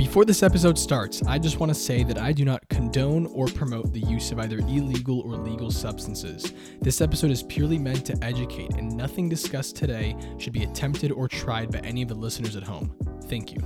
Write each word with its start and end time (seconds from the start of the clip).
Before 0.00 0.24
this 0.24 0.42
episode 0.42 0.78
starts, 0.78 1.22
I 1.24 1.38
just 1.38 1.60
want 1.60 1.68
to 1.68 1.78
say 1.78 2.04
that 2.04 2.16
I 2.16 2.32
do 2.32 2.42
not 2.42 2.66
condone 2.70 3.26
or 3.26 3.48
promote 3.48 3.92
the 3.92 4.00
use 4.00 4.32
of 4.32 4.38
either 4.38 4.56
illegal 4.60 5.20
or 5.20 5.36
legal 5.36 5.70
substances. 5.70 6.54
This 6.80 7.02
episode 7.02 7.30
is 7.30 7.42
purely 7.42 7.78
meant 7.78 8.06
to 8.06 8.16
educate, 8.24 8.72
and 8.78 8.96
nothing 8.96 9.28
discussed 9.28 9.76
today 9.76 10.16
should 10.38 10.54
be 10.54 10.64
attempted 10.64 11.12
or 11.12 11.28
tried 11.28 11.70
by 11.70 11.80
any 11.80 12.00
of 12.00 12.08
the 12.08 12.14
listeners 12.14 12.56
at 12.56 12.62
home. 12.62 12.96
Thank 13.24 13.52
you. 13.52 13.60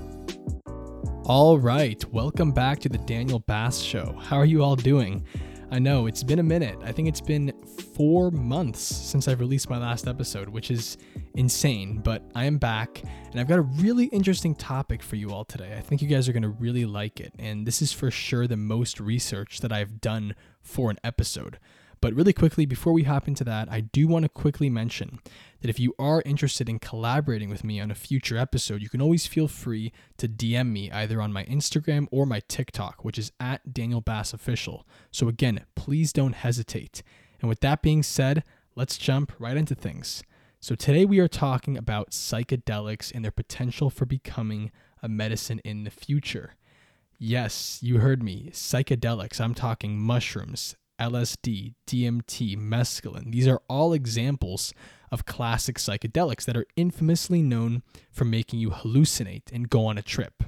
All 1.24 1.56
right, 1.56 2.04
welcome 2.12 2.50
back 2.50 2.80
to 2.80 2.88
the 2.88 2.98
Daniel 2.98 3.38
Bass 3.38 3.78
Show. 3.78 4.18
How 4.20 4.36
are 4.36 4.44
you 4.44 4.60
all 4.60 4.74
doing? 4.74 5.24
I 5.70 5.78
know 5.78 6.08
it's 6.08 6.24
been 6.24 6.40
a 6.40 6.42
minute. 6.42 6.78
I 6.82 6.90
think 6.90 7.06
it's 7.06 7.20
been 7.20 7.52
four 7.94 8.30
months 8.30 8.80
since 8.80 9.28
I've 9.28 9.40
released 9.40 9.70
my 9.70 9.78
last 9.78 10.08
episode, 10.08 10.48
which 10.48 10.70
is 10.70 10.98
insane, 11.34 11.98
but 11.98 12.22
I 12.34 12.44
am 12.44 12.58
back 12.58 13.02
and 13.30 13.40
I've 13.40 13.48
got 13.48 13.60
a 13.60 13.62
really 13.62 14.06
interesting 14.06 14.54
topic 14.54 15.02
for 15.02 15.16
you 15.16 15.30
all 15.30 15.44
today. 15.44 15.74
I 15.76 15.80
think 15.80 16.02
you 16.02 16.08
guys 16.08 16.28
are 16.28 16.32
going 16.32 16.42
to 16.42 16.48
really 16.48 16.84
like 16.84 17.20
it, 17.20 17.32
and 17.38 17.66
this 17.66 17.80
is 17.80 17.92
for 17.92 18.10
sure 18.10 18.46
the 18.46 18.56
most 18.56 19.00
research 19.00 19.60
that 19.60 19.72
I've 19.72 20.00
done 20.00 20.34
for 20.60 20.90
an 20.90 20.98
episode. 21.04 21.58
But 22.00 22.12
really 22.12 22.34
quickly, 22.34 22.66
before 22.66 22.92
we 22.92 23.04
hop 23.04 23.28
into 23.28 23.44
that, 23.44 23.68
I 23.70 23.80
do 23.80 24.06
want 24.06 24.24
to 24.24 24.28
quickly 24.28 24.68
mention 24.68 25.20
that 25.62 25.70
if 25.70 25.80
you 25.80 25.94
are 25.98 26.22
interested 26.26 26.68
in 26.68 26.78
collaborating 26.78 27.48
with 27.48 27.64
me 27.64 27.80
on 27.80 27.90
a 27.90 27.94
future 27.94 28.36
episode, 28.36 28.82
you 28.82 28.90
can 28.90 29.00
always 29.00 29.26
feel 29.26 29.48
free 29.48 29.90
to 30.18 30.28
DM 30.28 30.70
me 30.70 30.90
either 30.90 31.22
on 31.22 31.32
my 31.32 31.44
Instagram 31.46 32.06
or 32.10 32.26
my 32.26 32.42
TikTok, 32.46 33.06
which 33.06 33.18
is 33.18 33.32
at 33.40 33.72
Daniel 33.72 34.02
Bass 34.02 34.34
Official. 34.34 34.86
So 35.10 35.28
again, 35.28 35.64
please 35.76 36.12
don't 36.12 36.34
hesitate. 36.34 37.02
And 37.44 37.48
with 37.50 37.60
that 37.60 37.82
being 37.82 38.02
said, 38.02 38.42
let's 38.74 38.96
jump 38.96 39.30
right 39.38 39.54
into 39.54 39.74
things. 39.74 40.22
So 40.60 40.74
today 40.74 41.04
we 41.04 41.18
are 41.18 41.28
talking 41.28 41.76
about 41.76 42.12
psychedelics 42.12 43.14
and 43.14 43.22
their 43.22 43.30
potential 43.30 43.90
for 43.90 44.06
becoming 44.06 44.72
a 45.02 45.10
medicine 45.10 45.60
in 45.62 45.84
the 45.84 45.90
future. 45.90 46.54
Yes, 47.18 47.80
you 47.82 47.98
heard 47.98 48.22
me. 48.22 48.48
Psychedelics. 48.50 49.42
I'm 49.42 49.52
talking 49.52 49.98
mushrooms, 49.98 50.74
LSD, 50.98 51.74
DMT, 51.86 52.56
mescaline. 52.56 53.30
These 53.30 53.46
are 53.46 53.60
all 53.68 53.92
examples 53.92 54.72
of 55.12 55.26
classic 55.26 55.76
psychedelics 55.76 56.46
that 56.46 56.56
are 56.56 56.64
infamously 56.76 57.42
known 57.42 57.82
for 58.10 58.24
making 58.24 58.58
you 58.58 58.70
hallucinate 58.70 59.52
and 59.52 59.68
go 59.68 59.84
on 59.84 59.98
a 59.98 60.02
trip. 60.02 60.44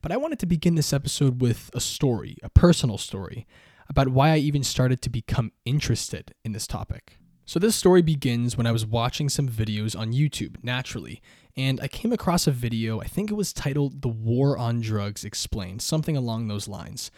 But 0.00 0.12
I 0.12 0.16
wanted 0.16 0.38
to 0.38 0.46
begin 0.46 0.76
this 0.76 0.92
episode 0.92 1.40
with 1.40 1.72
a 1.74 1.80
story, 1.80 2.36
a 2.44 2.50
personal 2.50 2.98
story, 2.98 3.48
about 3.92 4.08
why 4.08 4.30
I 4.30 4.38
even 4.38 4.62
started 4.62 5.02
to 5.02 5.10
become 5.10 5.52
interested 5.66 6.32
in 6.46 6.52
this 6.52 6.66
topic. 6.66 7.18
So, 7.44 7.58
this 7.58 7.76
story 7.76 8.00
begins 8.00 8.56
when 8.56 8.66
I 8.66 8.72
was 8.72 8.86
watching 8.86 9.28
some 9.28 9.50
videos 9.50 9.98
on 9.98 10.14
YouTube, 10.14 10.56
naturally, 10.64 11.20
and 11.58 11.78
I 11.78 11.88
came 11.88 12.10
across 12.10 12.46
a 12.46 12.52
video, 12.52 13.02
I 13.02 13.06
think 13.06 13.30
it 13.30 13.34
was 13.34 13.52
titled 13.52 14.00
The 14.00 14.08
War 14.08 14.56
on 14.56 14.80
Drugs 14.80 15.24
Explained, 15.26 15.82
something 15.82 16.16
along 16.16 16.48
those 16.48 16.68
lines. 16.68 17.10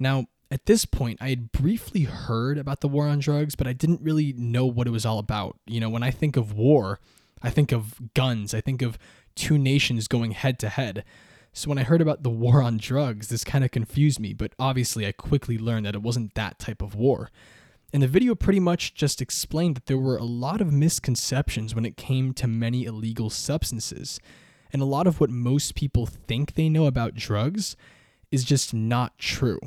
Now, 0.00 0.26
at 0.50 0.66
this 0.66 0.84
point, 0.84 1.18
I 1.20 1.28
had 1.28 1.52
briefly 1.52 2.02
heard 2.02 2.58
about 2.58 2.80
the 2.80 2.88
war 2.88 3.06
on 3.06 3.20
drugs, 3.20 3.54
but 3.54 3.68
I 3.68 3.72
didn't 3.72 4.02
really 4.02 4.32
know 4.32 4.66
what 4.66 4.88
it 4.88 4.92
was 4.92 5.06
all 5.06 5.20
about. 5.20 5.60
You 5.64 5.78
know, 5.78 5.88
when 5.88 6.02
I 6.02 6.10
think 6.10 6.36
of 6.36 6.52
war, 6.52 6.98
I 7.40 7.50
think 7.50 7.70
of 7.70 8.12
guns, 8.14 8.52
I 8.52 8.60
think 8.60 8.82
of 8.82 8.98
two 9.36 9.58
nations 9.58 10.08
going 10.08 10.32
head 10.32 10.58
to 10.58 10.68
head. 10.68 11.04
So 11.56 11.70
when 11.70 11.78
I 11.78 11.84
heard 11.84 12.02
about 12.02 12.22
the 12.22 12.28
war 12.28 12.60
on 12.60 12.76
drugs, 12.76 13.28
this 13.28 13.42
kind 13.42 13.64
of 13.64 13.70
confused 13.70 14.20
me, 14.20 14.34
but 14.34 14.52
obviously 14.58 15.06
I 15.06 15.12
quickly 15.12 15.56
learned 15.56 15.86
that 15.86 15.94
it 15.94 16.02
wasn't 16.02 16.34
that 16.34 16.58
type 16.58 16.82
of 16.82 16.94
war. 16.94 17.30
And 17.94 18.02
the 18.02 18.08
video 18.08 18.34
pretty 18.34 18.60
much 18.60 18.92
just 18.92 19.22
explained 19.22 19.76
that 19.76 19.86
there 19.86 19.96
were 19.96 20.18
a 20.18 20.24
lot 20.24 20.60
of 20.60 20.70
misconceptions 20.70 21.74
when 21.74 21.86
it 21.86 21.96
came 21.96 22.34
to 22.34 22.46
many 22.46 22.84
illegal 22.84 23.30
substances. 23.30 24.20
And 24.70 24.82
a 24.82 24.84
lot 24.84 25.06
of 25.06 25.18
what 25.18 25.30
most 25.30 25.74
people 25.74 26.04
think 26.04 26.52
they 26.52 26.68
know 26.68 26.84
about 26.84 27.14
drugs 27.14 27.74
is 28.30 28.44
just 28.44 28.74
not 28.74 29.18
true. 29.18 29.60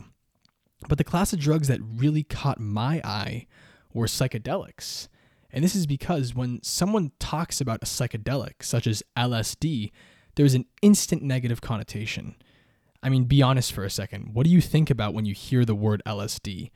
But 0.87 0.99
the 0.99 1.03
class 1.03 1.33
of 1.33 1.39
drugs 1.39 1.69
that 1.69 1.81
really 1.81 2.21
caught 2.21 2.59
my 2.59 3.01
eye 3.03 3.47
were 3.95 4.05
psychedelics. 4.05 5.07
And 5.51 5.63
this 5.63 5.75
is 5.75 5.87
because 5.87 6.35
when 6.35 6.61
someone 6.61 7.13
talks 7.17 7.59
about 7.59 7.81
a 7.81 7.87
psychedelic, 7.87 8.61
such 8.61 8.85
as 8.85 9.01
LSD, 9.17 9.89
there's 10.35 10.53
an 10.53 10.65
instant 10.81 11.21
negative 11.21 11.61
connotation. 11.61 12.35
I 13.01 13.09
mean, 13.09 13.25
be 13.25 13.41
honest 13.41 13.71
for 13.71 13.83
a 13.83 13.89
second. 13.89 14.33
What 14.33 14.45
do 14.45 14.49
you 14.51 14.61
think 14.61 14.89
about 14.89 15.13
when 15.13 15.25
you 15.25 15.33
hear 15.33 15.65
the 15.65 15.75
word 15.75 16.01
LSD? 16.05 16.71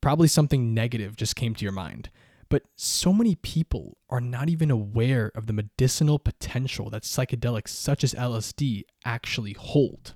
Probably 0.00 0.28
something 0.28 0.74
negative 0.74 1.16
just 1.16 1.36
came 1.36 1.54
to 1.54 1.64
your 1.64 1.72
mind. 1.72 2.10
But 2.48 2.62
so 2.76 3.12
many 3.12 3.34
people 3.34 3.98
are 4.08 4.20
not 4.20 4.48
even 4.48 4.70
aware 4.70 5.30
of 5.34 5.46
the 5.46 5.52
medicinal 5.52 6.18
potential 6.18 6.88
that 6.90 7.02
psychedelics 7.02 7.68
such 7.68 8.02
as 8.02 8.14
LSD 8.14 8.84
actually 9.04 9.52
hold. 9.52 10.14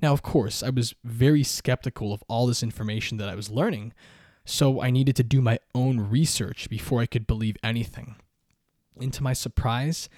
Now, 0.00 0.12
of 0.12 0.22
course, 0.22 0.62
I 0.62 0.70
was 0.70 0.94
very 1.04 1.42
skeptical 1.42 2.12
of 2.12 2.22
all 2.28 2.46
this 2.46 2.62
information 2.62 3.18
that 3.18 3.28
I 3.28 3.34
was 3.34 3.50
learning, 3.50 3.92
so 4.44 4.80
I 4.80 4.90
needed 4.90 5.16
to 5.16 5.24
do 5.24 5.42
my 5.42 5.58
own 5.74 6.00
research 6.00 6.70
before 6.70 7.00
I 7.00 7.06
could 7.06 7.26
believe 7.26 7.56
anything. 7.62 8.16
And 8.98 9.12
to 9.12 9.22
my 9.22 9.32
surprise, 9.32 10.08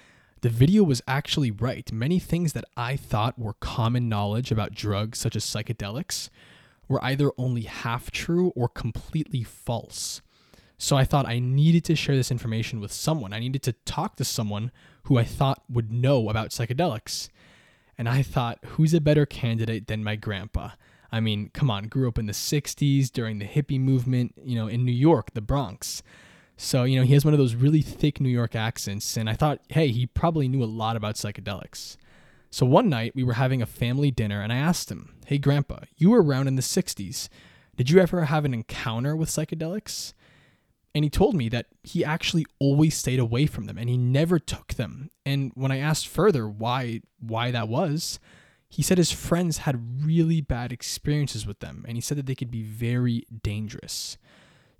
the 0.42 0.48
video 0.48 0.82
was 0.82 1.02
actually 1.06 1.50
right. 1.50 1.90
Many 1.92 2.18
things 2.18 2.52
that 2.54 2.64
I 2.76 2.96
thought 2.96 3.38
were 3.38 3.54
common 3.54 4.08
knowledge 4.08 4.50
about 4.50 4.74
drugs, 4.74 5.18
such 5.18 5.36
as 5.36 5.44
psychedelics, 5.44 6.30
were 6.88 7.02
either 7.04 7.30
only 7.38 7.62
half 7.62 8.10
true 8.10 8.52
or 8.56 8.68
completely 8.68 9.44
false. 9.44 10.22
So 10.78 10.96
I 10.96 11.04
thought 11.04 11.26
I 11.26 11.38
needed 11.38 11.84
to 11.84 11.94
share 11.94 12.16
this 12.16 12.30
information 12.30 12.80
with 12.80 12.90
someone. 12.90 13.34
I 13.34 13.38
needed 13.38 13.62
to 13.64 13.74
talk 13.84 14.16
to 14.16 14.24
someone 14.24 14.72
who 15.04 15.18
I 15.18 15.24
thought 15.24 15.62
would 15.68 15.92
know 15.92 16.30
about 16.30 16.50
psychedelics. 16.50 17.28
And 17.98 18.08
I 18.08 18.22
thought, 18.22 18.58
who's 18.64 18.94
a 18.94 19.00
better 19.00 19.26
candidate 19.26 19.88
than 19.88 20.02
my 20.02 20.16
grandpa? 20.16 20.70
I 21.12 21.20
mean, 21.20 21.50
come 21.52 21.70
on, 21.70 21.88
grew 21.88 22.08
up 22.08 22.18
in 22.18 22.24
the 22.26 22.32
60s 22.32 23.12
during 23.12 23.38
the 23.38 23.44
hippie 23.44 23.80
movement, 23.80 24.34
you 24.42 24.56
know, 24.56 24.68
in 24.68 24.86
New 24.86 24.92
York, 24.92 25.34
the 25.34 25.42
Bronx. 25.42 26.02
So, 26.62 26.84
you 26.84 27.00
know, 27.00 27.06
he 27.06 27.14
has 27.14 27.22
mm-hmm. 27.22 27.28
one 27.28 27.34
of 27.34 27.38
those 27.38 27.54
really 27.54 27.80
thick 27.80 28.20
New 28.20 28.28
York 28.28 28.54
accents. 28.54 29.16
And 29.16 29.30
I 29.30 29.32
thought, 29.32 29.60
hey, 29.70 29.88
he 29.88 30.04
probably 30.04 30.46
knew 30.46 30.62
a 30.62 30.66
lot 30.66 30.94
about 30.94 31.14
psychedelics. 31.14 31.96
So 32.50 32.66
one 32.66 32.90
night 32.90 33.14
we 33.14 33.24
were 33.24 33.32
having 33.32 33.62
a 33.62 33.66
family 33.66 34.10
dinner 34.10 34.42
and 34.42 34.52
I 34.52 34.56
asked 34.56 34.90
him, 34.90 35.14
hey, 35.24 35.38
grandpa, 35.38 35.78
you 35.96 36.10
were 36.10 36.22
around 36.22 36.48
in 36.48 36.56
the 36.56 36.62
60s. 36.62 37.30
Did 37.76 37.88
you 37.88 37.98
ever 37.98 38.26
have 38.26 38.44
an 38.44 38.52
encounter 38.52 39.16
with 39.16 39.30
psychedelics? 39.30 40.12
And 40.94 41.02
he 41.02 41.08
told 41.08 41.34
me 41.34 41.48
that 41.48 41.66
he 41.82 42.04
actually 42.04 42.44
always 42.58 42.94
stayed 42.94 43.20
away 43.20 43.46
from 43.46 43.64
them 43.64 43.78
and 43.78 43.88
he 43.88 43.96
never 43.96 44.38
took 44.38 44.74
them. 44.74 45.10
And 45.24 45.52
when 45.54 45.72
I 45.72 45.78
asked 45.78 46.08
further 46.08 46.46
why 46.46 47.00
why 47.20 47.50
that 47.52 47.68
was, 47.68 48.20
he 48.68 48.82
said 48.82 48.98
his 48.98 49.12
friends 49.12 49.58
had 49.58 50.04
really 50.04 50.42
bad 50.42 50.72
experiences 50.72 51.46
with 51.46 51.60
them 51.60 51.86
and 51.88 51.96
he 51.96 52.02
said 52.02 52.18
that 52.18 52.26
they 52.26 52.34
could 52.34 52.50
be 52.50 52.64
very 52.64 53.24
dangerous. 53.42 54.18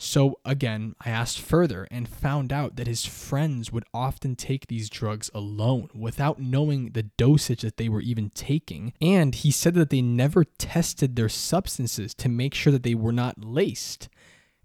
So 0.02 0.40
again, 0.46 0.94
I 1.04 1.10
asked 1.10 1.38
further 1.38 1.86
and 1.90 2.08
found 2.08 2.54
out 2.54 2.76
that 2.76 2.86
his 2.86 3.04
friends 3.04 3.70
would 3.70 3.84
often 3.92 4.34
take 4.34 4.66
these 4.66 4.88
drugs 4.88 5.30
alone 5.34 5.90
without 5.94 6.40
knowing 6.40 6.92
the 6.92 7.02
dosage 7.02 7.60
that 7.60 7.76
they 7.76 7.90
were 7.90 8.00
even 8.00 8.30
taking. 8.30 8.94
And 9.02 9.34
he 9.34 9.50
said 9.50 9.74
that 9.74 9.90
they 9.90 10.00
never 10.00 10.44
tested 10.44 11.16
their 11.16 11.28
substances 11.28 12.14
to 12.14 12.30
make 12.30 12.54
sure 12.54 12.72
that 12.72 12.82
they 12.82 12.94
were 12.94 13.12
not 13.12 13.44
laced. 13.44 14.08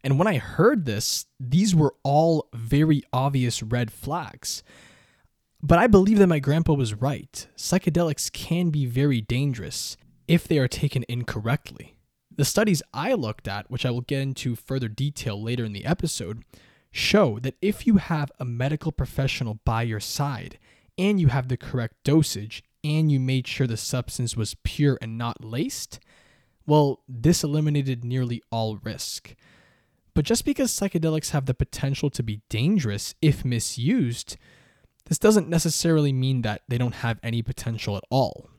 And 0.06 0.18
when 0.18 0.28
I 0.28 0.38
heard 0.38 0.86
this, 0.86 1.26
these 1.38 1.76
were 1.76 1.96
all 2.02 2.48
very 2.54 3.04
obvious 3.12 3.62
red 3.62 3.92
flags. 3.92 4.64
But 5.62 5.80
I 5.80 5.88
believe 5.88 6.20
that 6.20 6.28
my 6.28 6.40
grandpa 6.40 6.76
was 6.76 6.94
right. 6.94 7.46
Psychedelics 7.58 8.32
can 8.32 8.70
be 8.70 8.86
very 8.86 9.20
dangerous 9.20 9.98
if 10.30 10.48
they 10.48 10.60
are 10.60 10.70
taken 10.70 11.04
incorrectly. 11.10 11.95
The 12.38 12.46
studies 12.46 12.84
I 12.94 13.14
looked 13.14 13.48
at, 13.48 13.72
which 13.72 13.86
I 13.86 13.92
will 13.92 14.02
get 14.02 14.22
into 14.22 14.56
further 14.56 14.90
detail 14.90 15.42
later 15.42 15.64
in 15.64 15.74
the 15.74 15.86
episode, 15.86 16.44
show 16.92 17.40
that 17.40 17.56
if 17.62 17.88
you 17.88 17.98
have 17.98 18.32
a 18.40 18.46
medical 18.46 18.92
professional 18.92 19.60
by 19.66 19.84
your 19.84 20.00
side 20.00 20.60
and 20.98 21.20
you 21.20 21.28
have 21.28 21.48
the 21.48 21.58
correct 21.58 21.96
dosage 22.04 22.64
and 22.84 23.12
you 23.12 23.20
made 23.20 23.48
sure 23.48 23.68
the 23.68 23.78
substance 23.78 24.36
was 24.36 24.56
pure 24.64 24.98
and 25.02 25.18
not 25.18 25.44
laced, 25.44 26.00
well, 26.68 27.04
this 27.08 27.44
eliminated 27.44 28.04
nearly 28.04 28.42
all 28.52 28.78
risk. 28.78 29.36
But 30.14 30.26
just 30.26 30.46
because 30.46 30.72
psychedelics 30.72 31.32
have 31.32 31.46
the 31.46 31.54
potential 31.54 32.10
to 32.10 32.24
be 32.24 32.42
dangerous 32.50 33.16
if 33.22 33.44
misused, 33.44 34.38
this 35.06 35.20
doesn't 35.20 35.50
necessarily 35.50 36.14
mean 36.14 36.42
that 36.42 36.64
they 36.68 36.78
don't 36.78 36.96
have 36.96 37.20
any 37.22 37.42
potential 37.42 37.98
at 37.98 38.04
all. 38.10 38.50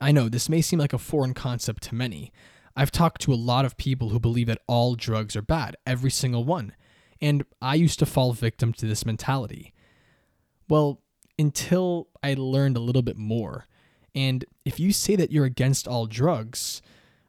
I 0.00 0.12
know 0.12 0.28
this 0.28 0.48
may 0.48 0.62
seem 0.62 0.78
like 0.78 0.92
a 0.92 0.98
foreign 0.98 1.34
concept 1.34 1.82
to 1.84 1.94
many. 1.94 2.32
I've 2.76 2.90
talked 2.90 3.22
to 3.22 3.32
a 3.32 3.36
lot 3.36 3.64
of 3.64 3.76
people 3.76 4.08
who 4.10 4.18
believe 4.18 4.48
that 4.48 4.62
all 4.66 4.94
drugs 4.94 5.36
are 5.36 5.42
bad, 5.42 5.76
every 5.86 6.10
single 6.10 6.44
one, 6.44 6.74
and 7.20 7.44
I 7.62 7.76
used 7.76 7.98
to 8.00 8.06
fall 8.06 8.32
victim 8.32 8.72
to 8.74 8.86
this 8.86 9.06
mentality. 9.06 9.72
Well, 10.68 11.00
until 11.38 12.08
I 12.22 12.34
learned 12.34 12.76
a 12.76 12.80
little 12.80 13.02
bit 13.02 13.16
more. 13.16 13.66
And 14.14 14.44
if 14.64 14.78
you 14.78 14.92
say 14.92 15.16
that 15.16 15.30
you're 15.30 15.44
against 15.44 15.88
all 15.88 16.06
drugs, 16.06 16.80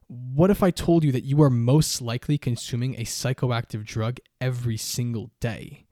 what 0.08 0.52
if 0.52 0.62
I 0.62 0.72
told 0.72 1.04
you 1.04 1.12
that 1.12 1.24
you 1.24 1.42
are 1.42 1.50
most 1.50 2.02
likely 2.02 2.38
consuming 2.38 2.96
a 2.96 3.04
psychoactive 3.04 3.84
drug 3.84 4.20
every 4.40 4.78
single 4.78 5.32
day? 5.40 5.86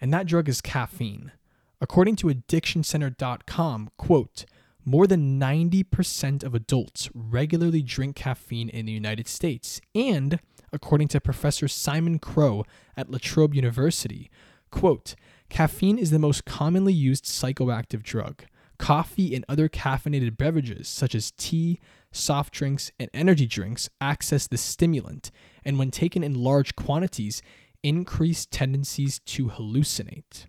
And 0.00 0.12
that 0.14 0.26
drug 0.26 0.48
is 0.48 0.62
caffeine. 0.62 1.32
According 1.80 2.16
to 2.16 2.28
addictioncenter.com, 2.28 3.90
quote, 3.98 4.44
more 4.84 5.06
than 5.06 5.38
90% 5.38 6.42
of 6.42 6.54
adults 6.54 7.08
regularly 7.14 7.82
drink 7.82 8.16
caffeine 8.16 8.68
in 8.68 8.86
the 8.86 8.92
United 8.92 9.28
States. 9.28 9.80
And 9.94 10.40
according 10.72 11.08
to 11.08 11.20
Professor 11.20 11.68
Simon 11.68 12.18
Crowe 12.18 12.64
at 12.96 13.10
La 13.10 13.18
Trobe 13.20 13.54
University, 13.54 14.30
quote, 14.70 15.14
caffeine 15.48 15.98
is 15.98 16.10
the 16.10 16.18
most 16.18 16.44
commonly 16.44 16.92
used 16.92 17.24
psychoactive 17.24 18.02
drug. 18.02 18.44
Coffee 18.78 19.34
and 19.34 19.44
other 19.48 19.68
caffeinated 19.68 20.38
beverages, 20.38 20.88
such 20.88 21.14
as 21.14 21.32
tea, 21.32 21.78
soft 22.12 22.54
drinks, 22.54 22.90
and 22.98 23.10
energy 23.12 23.46
drinks, 23.46 23.90
access 24.00 24.46
the 24.46 24.56
stimulant, 24.56 25.30
and 25.64 25.78
when 25.78 25.90
taken 25.90 26.24
in 26.24 26.34
large 26.34 26.74
quantities, 26.76 27.42
increase 27.82 28.46
tendencies 28.46 29.18
to 29.20 29.48
hallucinate. 29.48 30.46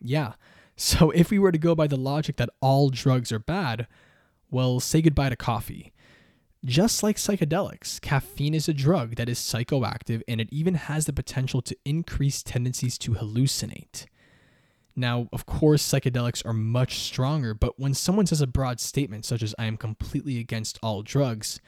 Yeah, 0.00 0.34
so 0.76 1.10
if 1.14 1.30
we 1.30 1.38
were 1.38 1.52
to 1.52 1.58
go 1.58 1.74
by 1.74 1.86
the 1.86 1.96
logic 1.96 2.36
that 2.36 2.50
all 2.60 2.90
drugs 2.90 3.32
are 3.32 3.38
bad, 3.38 3.86
well, 4.50 4.80
say 4.80 5.02
goodbye 5.02 5.30
to 5.30 5.36
coffee. 5.36 5.92
Just 6.64 7.02
like 7.02 7.16
psychedelics, 7.16 8.00
caffeine 8.00 8.54
is 8.54 8.68
a 8.68 8.72
drug 8.72 9.16
that 9.16 9.28
is 9.28 9.38
psychoactive 9.38 10.22
and 10.26 10.40
it 10.40 10.48
even 10.50 10.74
has 10.74 11.04
the 11.04 11.12
potential 11.12 11.60
to 11.60 11.76
increase 11.84 12.42
tendencies 12.42 12.96
to 12.98 13.12
hallucinate. 13.12 14.06
Now, 14.96 15.28
of 15.32 15.44
course, 15.44 15.86
psychedelics 15.86 16.44
are 16.46 16.54
much 16.54 17.00
stronger, 17.00 17.52
but 17.52 17.78
when 17.78 17.94
someone 17.94 18.26
says 18.26 18.40
a 18.40 18.46
broad 18.46 18.80
statement 18.80 19.24
such 19.24 19.42
as 19.42 19.54
I 19.58 19.66
am 19.66 19.76
completely 19.76 20.38
against 20.38 20.78
all 20.82 21.02
drugs, 21.02 21.60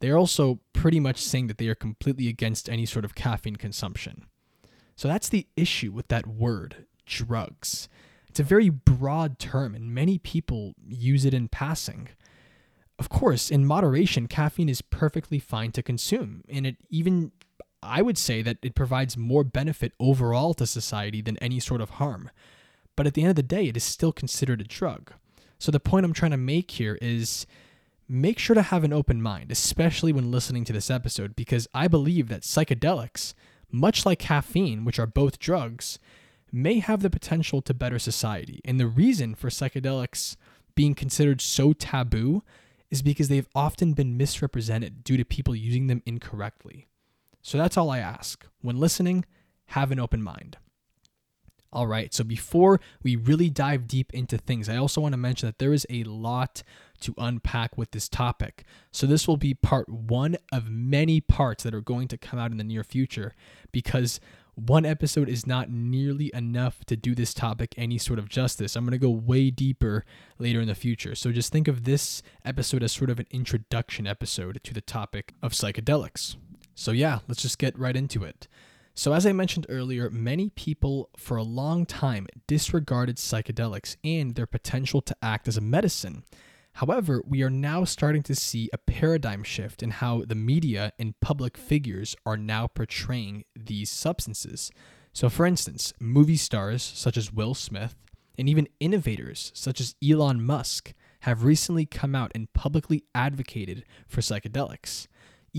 they're 0.00 0.18
also 0.18 0.60
pretty 0.72 1.00
much 1.00 1.22
saying 1.22 1.46
that 1.46 1.58
they 1.58 1.68
are 1.68 1.74
completely 1.74 2.28
against 2.28 2.68
any 2.68 2.86
sort 2.86 3.04
of 3.04 3.14
caffeine 3.14 3.56
consumption. 3.56 4.26
So 4.94 5.08
that's 5.08 5.28
the 5.28 5.46
issue 5.56 5.90
with 5.90 6.08
that 6.08 6.26
word, 6.26 6.86
drugs. 7.06 7.88
It's 8.36 8.40
a 8.40 8.44
very 8.44 8.68
broad 8.68 9.38
term, 9.38 9.74
and 9.74 9.94
many 9.94 10.18
people 10.18 10.74
use 10.86 11.24
it 11.24 11.32
in 11.32 11.48
passing. 11.48 12.10
Of 12.98 13.08
course, 13.08 13.50
in 13.50 13.64
moderation, 13.64 14.28
caffeine 14.28 14.68
is 14.68 14.82
perfectly 14.82 15.38
fine 15.38 15.72
to 15.72 15.82
consume, 15.82 16.44
and 16.46 16.66
it 16.66 16.76
even, 16.90 17.32
I 17.82 18.02
would 18.02 18.18
say, 18.18 18.42
that 18.42 18.58
it 18.60 18.74
provides 18.74 19.16
more 19.16 19.42
benefit 19.42 19.94
overall 19.98 20.52
to 20.52 20.66
society 20.66 21.22
than 21.22 21.38
any 21.38 21.60
sort 21.60 21.80
of 21.80 21.88
harm. 21.96 22.30
But 22.94 23.06
at 23.06 23.14
the 23.14 23.22
end 23.22 23.30
of 23.30 23.36
the 23.36 23.42
day, 23.42 23.68
it 23.68 23.76
is 23.78 23.84
still 23.84 24.12
considered 24.12 24.60
a 24.60 24.64
drug. 24.64 25.14
So 25.58 25.72
the 25.72 25.80
point 25.80 26.04
I'm 26.04 26.12
trying 26.12 26.32
to 26.32 26.36
make 26.36 26.72
here 26.72 26.98
is 27.00 27.46
make 28.06 28.38
sure 28.38 28.52
to 28.52 28.60
have 28.60 28.84
an 28.84 28.92
open 28.92 29.22
mind, 29.22 29.50
especially 29.50 30.12
when 30.12 30.30
listening 30.30 30.64
to 30.66 30.74
this 30.74 30.90
episode, 30.90 31.36
because 31.36 31.68
I 31.72 31.88
believe 31.88 32.28
that 32.28 32.42
psychedelics, 32.42 33.32
much 33.72 34.04
like 34.04 34.18
caffeine, 34.18 34.84
which 34.84 34.98
are 34.98 35.06
both 35.06 35.38
drugs, 35.38 35.98
may 36.56 36.78
have 36.78 37.02
the 37.02 37.10
potential 37.10 37.60
to 37.62 37.74
better 37.74 37.98
society. 37.98 38.60
And 38.64 38.80
the 38.80 38.86
reason 38.86 39.34
for 39.34 39.48
psychedelics 39.48 40.36
being 40.74 40.94
considered 40.94 41.40
so 41.40 41.72
taboo 41.72 42.42
is 42.90 43.02
because 43.02 43.28
they've 43.28 43.48
often 43.54 43.92
been 43.92 44.16
misrepresented 44.16 45.04
due 45.04 45.16
to 45.16 45.24
people 45.24 45.54
using 45.54 45.86
them 45.86 46.02
incorrectly. 46.06 46.86
So 47.42 47.58
that's 47.58 47.76
all 47.76 47.90
I 47.90 47.98
ask. 47.98 48.46
When 48.60 48.78
listening, 48.78 49.24
have 49.66 49.92
an 49.92 50.00
open 50.00 50.22
mind. 50.22 50.56
All 51.72 51.86
right, 51.86 52.14
so 52.14 52.24
before 52.24 52.80
we 53.02 53.16
really 53.16 53.50
dive 53.50 53.86
deep 53.86 54.14
into 54.14 54.38
things, 54.38 54.68
I 54.68 54.76
also 54.76 55.00
want 55.00 55.12
to 55.12 55.18
mention 55.18 55.48
that 55.48 55.58
there 55.58 55.74
is 55.74 55.86
a 55.90 56.04
lot 56.04 56.62
to 57.00 57.14
unpack 57.18 57.76
with 57.76 57.90
this 57.90 58.08
topic. 58.08 58.64
So, 58.92 59.06
this 59.06 59.28
will 59.28 59.36
be 59.36 59.52
part 59.52 59.88
one 59.88 60.36
of 60.50 60.70
many 60.70 61.20
parts 61.20 61.64
that 61.64 61.74
are 61.74 61.82
going 61.82 62.08
to 62.08 62.16
come 62.16 62.38
out 62.38 62.50
in 62.50 62.56
the 62.56 62.64
near 62.64 62.82
future 62.82 63.34
because 63.72 64.20
one 64.56 64.86
episode 64.86 65.28
is 65.28 65.46
not 65.46 65.70
nearly 65.70 66.30
enough 66.34 66.82
to 66.86 66.96
do 66.96 67.14
this 67.14 67.34
topic 67.34 67.74
any 67.76 67.98
sort 67.98 68.18
of 68.18 68.28
justice. 68.28 68.74
I'm 68.74 68.84
going 68.84 68.92
to 68.92 68.98
go 68.98 69.10
way 69.10 69.50
deeper 69.50 70.04
later 70.38 70.62
in 70.62 70.66
the 70.66 70.74
future. 70.74 71.14
So 71.14 71.30
just 71.30 71.52
think 71.52 71.68
of 71.68 71.84
this 71.84 72.22
episode 72.42 72.82
as 72.82 72.92
sort 72.92 73.10
of 73.10 73.20
an 73.20 73.26
introduction 73.30 74.06
episode 74.06 74.60
to 74.64 74.72
the 74.72 74.80
topic 74.80 75.34
of 75.42 75.52
psychedelics. 75.52 76.36
So, 76.74 76.90
yeah, 76.90 77.20
let's 77.28 77.42
just 77.42 77.58
get 77.58 77.78
right 77.78 77.96
into 77.96 78.24
it. 78.24 78.48
So, 78.94 79.12
as 79.12 79.26
I 79.26 79.32
mentioned 79.32 79.66
earlier, 79.68 80.08
many 80.08 80.48
people 80.50 81.10
for 81.16 81.36
a 81.36 81.42
long 81.42 81.84
time 81.84 82.26
disregarded 82.46 83.16
psychedelics 83.16 83.96
and 84.02 84.34
their 84.34 84.46
potential 84.46 85.02
to 85.02 85.16
act 85.20 85.48
as 85.48 85.58
a 85.58 85.62
medicine. 85.62 86.24
However, 86.76 87.22
we 87.26 87.42
are 87.42 87.48
now 87.48 87.84
starting 87.84 88.22
to 88.24 88.34
see 88.34 88.68
a 88.70 88.76
paradigm 88.76 89.42
shift 89.42 89.82
in 89.82 89.92
how 89.92 90.24
the 90.26 90.34
media 90.34 90.92
and 90.98 91.18
public 91.20 91.56
figures 91.56 92.14
are 92.26 92.36
now 92.36 92.66
portraying 92.66 93.44
these 93.58 93.88
substances. 93.88 94.70
So, 95.14 95.30
for 95.30 95.46
instance, 95.46 95.94
movie 95.98 96.36
stars 96.36 96.82
such 96.82 97.16
as 97.16 97.32
Will 97.32 97.54
Smith 97.54 97.96
and 98.36 98.46
even 98.46 98.68
innovators 98.78 99.52
such 99.54 99.80
as 99.80 99.94
Elon 100.06 100.44
Musk 100.44 100.92
have 101.20 101.44
recently 101.44 101.86
come 101.86 102.14
out 102.14 102.30
and 102.34 102.52
publicly 102.52 103.04
advocated 103.14 103.86
for 104.06 104.20
psychedelics. 104.20 105.06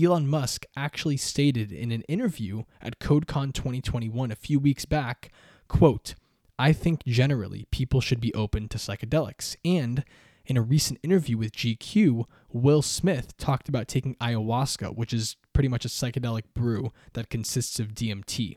Elon 0.00 0.28
Musk 0.28 0.66
actually 0.76 1.16
stated 1.16 1.72
in 1.72 1.90
an 1.90 2.02
interview 2.02 2.62
at 2.80 3.00
CodeCon 3.00 3.52
2021 3.52 4.30
a 4.30 4.36
few 4.36 4.60
weeks 4.60 4.84
back, 4.84 5.32
quote, 5.66 6.14
I 6.60 6.72
think 6.72 7.02
generally 7.04 7.66
people 7.72 8.00
should 8.00 8.20
be 8.20 8.34
open 8.34 8.68
to 8.68 8.78
psychedelics 8.78 9.56
and 9.64 10.04
in 10.48 10.56
a 10.56 10.62
recent 10.62 10.98
interview 11.02 11.36
with 11.36 11.52
GQ, 11.52 12.24
Will 12.50 12.80
Smith 12.80 13.36
talked 13.36 13.68
about 13.68 13.86
taking 13.86 14.14
ayahuasca, 14.16 14.96
which 14.96 15.12
is 15.12 15.36
pretty 15.52 15.68
much 15.68 15.84
a 15.84 15.88
psychedelic 15.88 16.44
brew 16.54 16.90
that 17.12 17.28
consists 17.28 17.78
of 17.78 17.94
DMT. 17.94 18.56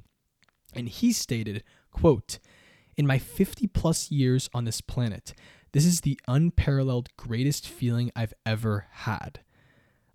And 0.73 0.87
he 0.87 1.11
stated, 1.11 1.63
quote, 1.91 2.39
In 2.95 3.05
my 3.05 3.19
50 3.19 3.67
plus 3.67 4.09
years 4.09 4.49
on 4.53 4.63
this 4.63 4.79
planet, 4.79 5.33
this 5.73 5.85
is 5.85 6.01
the 6.01 6.19
unparalleled 6.29 7.09
greatest 7.17 7.67
feeling 7.67 8.09
I've 8.15 8.33
ever 8.45 8.87
had. 8.91 9.41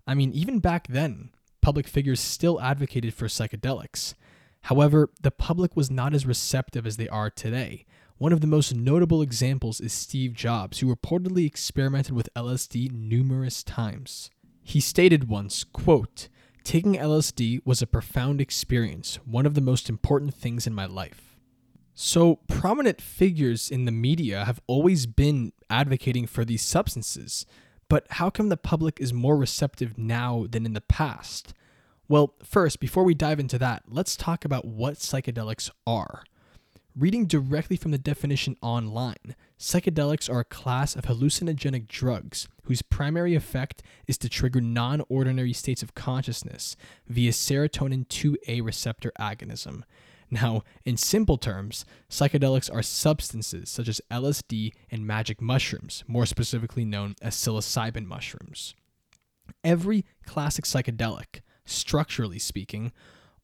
I 0.07 0.15
mean, 0.15 0.31
even 0.33 0.59
back 0.59 0.87
then, 0.87 1.29
public 1.61 1.87
figures 1.87 2.19
still 2.19 2.59
advocated 2.59 3.13
for 3.13 3.27
psychedelics. 3.27 4.15
However, 4.61 5.11
the 5.21 5.31
public 5.31 5.75
was 5.75 5.91
not 5.91 6.15
as 6.15 6.25
receptive 6.25 6.87
as 6.87 6.97
they 6.97 7.07
are 7.07 7.29
today. 7.29 7.85
One 8.19 8.33
of 8.33 8.41
the 8.41 8.47
most 8.47 8.73
notable 8.73 9.21
examples 9.21 9.79
is 9.79 9.93
Steve 9.93 10.33
Jobs, 10.33 10.79
who 10.79 10.93
reportedly 10.93 11.45
experimented 11.45 12.15
with 12.15 12.33
LSD 12.35 12.91
numerous 12.91 13.63
times. 13.63 14.31
He 14.63 14.79
stated 14.79 15.29
once, 15.29 15.63
quote, 15.63 16.27
Taking 16.63 16.95
LSD 16.95 17.61
was 17.63 17.83
a 17.83 17.87
profound 17.87 18.41
experience, 18.41 19.19
one 19.23 19.45
of 19.45 19.53
the 19.53 19.61
most 19.61 19.87
important 19.87 20.33
things 20.33 20.65
in 20.65 20.73
my 20.73 20.87
life. 20.87 21.37
So, 21.93 22.37
prominent 22.47 23.01
figures 23.01 23.69
in 23.69 23.85
the 23.85 23.91
media 23.91 24.45
have 24.45 24.61
always 24.65 25.05
been 25.05 25.53
advocating 25.69 26.25
for 26.25 26.43
these 26.43 26.63
substances, 26.63 27.45
but 27.87 28.07
how 28.09 28.31
come 28.31 28.49
the 28.49 28.57
public 28.57 28.99
is 28.99 29.13
more 29.13 29.37
receptive 29.37 29.95
now 29.95 30.47
than 30.49 30.65
in 30.65 30.73
the 30.73 30.81
past? 30.81 31.53
Well, 32.07 32.33
first, 32.43 32.79
before 32.79 33.03
we 33.03 33.13
dive 33.13 33.39
into 33.39 33.59
that, 33.59 33.83
let's 33.87 34.15
talk 34.15 34.43
about 34.43 34.65
what 34.65 34.95
psychedelics 34.95 35.69
are. 35.85 36.23
Reading 36.99 37.27
directly 37.27 37.77
from 37.77 37.91
the 37.91 37.99
definition 37.99 38.57
online, 38.59 39.35
psychedelics 39.59 40.33
are 40.33 40.39
a 40.39 40.43
class 40.43 40.95
of 40.95 41.03
hallucinogenic 41.03 41.87
drugs 41.87 42.47
whose 42.63 42.81
primary 42.81 43.35
effect 43.35 43.83
is 44.07 44.17
to 44.17 44.27
trigger 44.27 44.61
non 44.61 45.03
ordinary 45.07 45.53
states 45.53 45.83
of 45.83 45.93
consciousness 45.93 46.75
via 47.07 47.29
serotonin 47.29 48.07
2A 48.07 48.65
receptor 48.65 49.11
agonism. 49.19 49.83
Now, 50.31 50.63
in 50.85 50.97
simple 50.97 51.37
terms, 51.37 51.85
psychedelics 52.09 52.73
are 52.73 52.81
substances 52.81 53.69
such 53.69 53.87
as 53.87 54.01
LSD 54.09 54.71
and 54.89 55.05
magic 55.05 55.39
mushrooms, 55.39 56.03
more 56.07 56.25
specifically 56.25 56.83
known 56.83 57.13
as 57.21 57.35
psilocybin 57.35 58.07
mushrooms. 58.07 58.73
Every 59.63 60.03
classic 60.25 60.65
psychedelic, 60.65 61.41
structurally 61.63 62.39
speaking, 62.39 62.91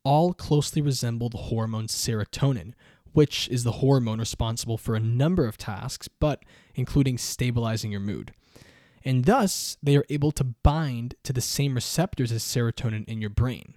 all 0.03 0.33
closely 0.33 0.81
resemble 0.81 1.29
the 1.29 1.37
hormone 1.37 1.87
serotonin, 1.87 2.73
which 3.13 3.47
is 3.49 3.63
the 3.63 3.73
hormone 3.73 4.19
responsible 4.19 4.77
for 4.77 4.95
a 4.95 4.99
number 4.99 5.45
of 5.45 5.57
tasks, 5.57 6.07
but 6.07 6.43
including 6.75 7.17
stabilizing 7.17 7.91
your 7.91 8.01
mood. 8.01 8.33
And 9.05 9.25
thus, 9.25 9.77
they 9.81 9.95
are 9.97 10.05
able 10.09 10.31
to 10.31 10.43
bind 10.43 11.15
to 11.23 11.33
the 11.33 11.41
same 11.41 11.75
receptors 11.75 12.31
as 12.31 12.43
serotonin 12.43 13.07
in 13.07 13.21
your 13.21 13.29
brain. 13.29 13.75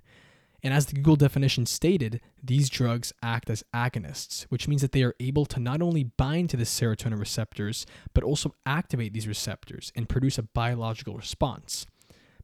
And 0.63 0.73
as 0.73 0.87
the 0.87 0.95
Google 0.95 1.17
definition 1.17 1.67
stated, 1.67 2.21
these 2.43 2.69
drugs 2.69 3.13
act 3.23 3.51
as 3.51 3.65
agonists, 3.75 4.45
which 4.45 4.67
means 4.67 4.83
that 4.83 4.93
they 4.93 5.03
are 5.03 5.15
able 5.21 5.47
to 5.47 5.61
not 5.61 5.83
only 5.83 6.05
bind 6.05 6.51
to 6.51 6.57
the 6.57 6.65
serotonin 6.65 7.21
receptors, 7.21 7.87
but 8.15 8.25
also 8.25 8.55
activate 8.65 9.13
these 9.13 9.29
receptors 9.29 9.93
and 9.95 10.09
produce 10.09 10.39
a 10.39 10.43
biological 10.43 11.15
response. 11.15 11.87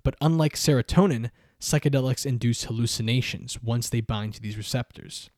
But 0.05 0.17
unlike 0.21 0.55
serotonin, 0.55 1.31
psychedelics 1.61 2.27
induce 2.27 2.65
hallucinations 2.65 3.63
once 3.63 3.89
they 3.89 4.01
bind 4.01 4.35
to 4.35 4.41
these 4.41 4.57
receptors. 4.57 5.31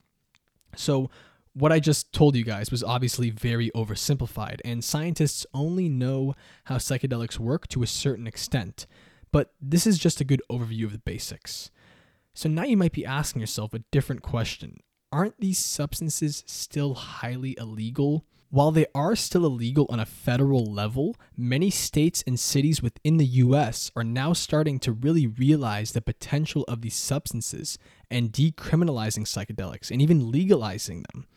So, 0.75 1.09
what 1.55 1.71
I 1.71 1.79
just 1.79 2.11
told 2.11 2.35
you 2.35 2.43
guys 2.43 2.69
was 2.69 2.83
obviously 2.83 3.29
very 3.29 3.71
oversimplified, 3.73 4.59
and 4.65 4.83
scientists 4.83 5.45
only 5.53 5.87
know 5.87 6.35
how 6.65 6.75
psychedelics 6.75 7.39
work 7.39 7.67
to 7.69 7.81
a 7.81 7.87
certain 7.87 8.27
extent, 8.27 8.85
but 9.31 9.53
this 9.61 9.87
is 9.87 9.97
just 9.97 10.19
a 10.19 10.25
good 10.25 10.41
overview 10.51 10.83
of 10.83 10.91
the 10.91 10.97
basics. 10.97 11.71
So 12.33 12.49
now 12.49 12.63
you 12.63 12.75
might 12.75 12.91
be 12.91 13.05
asking 13.05 13.39
yourself 13.39 13.73
a 13.73 13.83
different 13.89 14.21
question. 14.21 14.81
Aren't 15.13 15.39
these 15.39 15.57
substances 15.57 16.43
still 16.45 16.93
highly 16.93 17.55
illegal? 17.57 18.25
While 18.49 18.71
they 18.71 18.87
are 18.93 19.15
still 19.15 19.45
illegal 19.45 19.85
on 19.89 20.01
a 20.01 20.05
federal 20.05 20.65
level, 20.65 21.15
many 21.37 21.69
states 21.69 22.21
and 22.27 22.37
cities 22.37 22.81
within 22.81 23.15
the 23.15 23.25
US 23.25 23.91
are 23.95 24.03
now 24.03 24.33
starting 24.33 24.77
to 24.79 24.91
really 24.91 25.25
realize 25.25 25.93
the 25.93 26.01
potential 26.01 26.65
of 26.67 26.81
these 26.81 26.95
substances 26.95 27.77
and 28.09 28.31
decriminalizing 28.31 29.25
psychedelics 29.25 29.91
and 29.91 30.01
even 30.01 30.31
legalizing 30.31 31.03
them. 31.11 31.27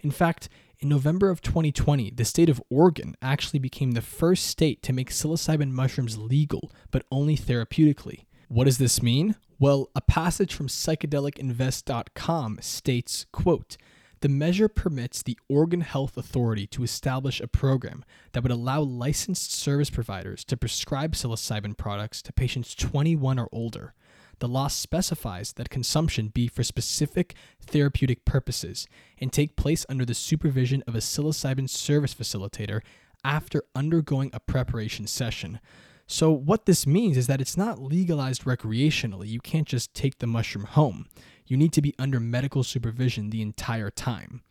In 0.00 0.10
fact, 0.10 0.48
in 0.78 0.88
November 0.88 1.30
of 1.30 1.40
2020, 1.40 2.10
the 2.10 2.24
state 2.24 2.48
of 2.48 2.62
Oregon 2.68 3.16
actually 3.22 3.58
became 3.58 3.92
the 3.92 4.02
first 4.02 4.46
state 4.46 4.82
to 4.82 4.92
make 4.92 5.10
psilocybin 5.10 5.70
mushrooms 5.70 6.18
legal, 6.18 6.70
but 6.90 7.04
only 7.10 7.36
therapeutically. 7.36 8.24
What 8.48 8.64
does 8.64 8.78
this 8.78 9.02
mean? 9.02 9.36
Well, 9.58 9.88
a 9.96 10.02
passage 10.02 10.52
from 10.52 10.68
psychedelicinvest.com 10.68 12.58
states, 12.60 13.26
quote, 13.32 13.78
the 14.20 14.28
measure 14.28 14.68
permits 14.68 15.22
the 15.22 15.38
Oregon 15.48 15.82
Health 15.82 16.16
Authority 16.16 16.66
to 16.68 16.82
establish 16.82 17.40
a 17.40 17.48
program 17.48 18.04
that 18.32 18.42
would 18.42 18.52
allow 18.52 18.80
licensed 18.80 19.52
service 19.52 19.90
providers 19.90 20.44
to 20.44 20.56
prescribe 20.56 21.12
psilocybin 21.12 21.76
products 21.76 22.22
to 22.22 22.32
patients 22.32 22.74
21 22.74 23.38
or 23.38 23.48
older. 23.52 23.94
The 24.38 24.48
law 24.48 24.68
specifies 24.68 25.54
that 25.54 25.70
consumption 25.70 26.28
be 26.28 26.46
for 26.48 26.62
specific 26.62 27.34
therapeutic 27.60 28.24
purposes 28.24 28.86
and 29.18 29.32
take 29.32 29.56
place 29.56 29.86
under 29.88 30.04
the 30.04 30.14
supervision 30.14 30.82
of 30.86 30.94
a 30.94 30.98
psilocybin 30.98 31.68
service 31.70 32.14
facilitator 32.14 32.82
after 33.24 33.64
undergoing 33.74 34.30
a 34.32 34.40
preparation 34.40 35.06
session. 35.06 35.58
So, 36.06 36.30
what 36.30 36.66
this 36.66 36.86
means 36.86 37.16
is 37.16 37.26
that 37.26 37.40
it's 37.40 37.56
not 37.56 37.80
legalized 37.80 38.44
recreationally. 38.44 39.26
You 39.26 39.40
can't 39.40 39.66
just 39.66 39.94
take 39.94 40.18
the 40.18 40.26
mushroom 40.26 40.64
home 40.64 41.06
you 41.46 41.56
need 41.56 41.72
to 41.72 41.82
be 41.82 41.94
under 41.98 42.20
medical 42.20 42.62
supervision 42.62 43.30
the 43.30 43.42
entire 43.42 43.90
time. 43.90 44.42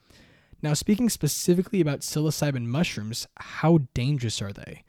Now, 0.62 0.74
speaking 0.74 1.10
specifically 1.10 1.82
about 1.82 2.00
psilocybin 2.00 2.66
mushrooms, 2.66 3.28
how 3.38 3.80
dangerous 3.94 4.42
are 4.42 4.54
they? 4.54 4.84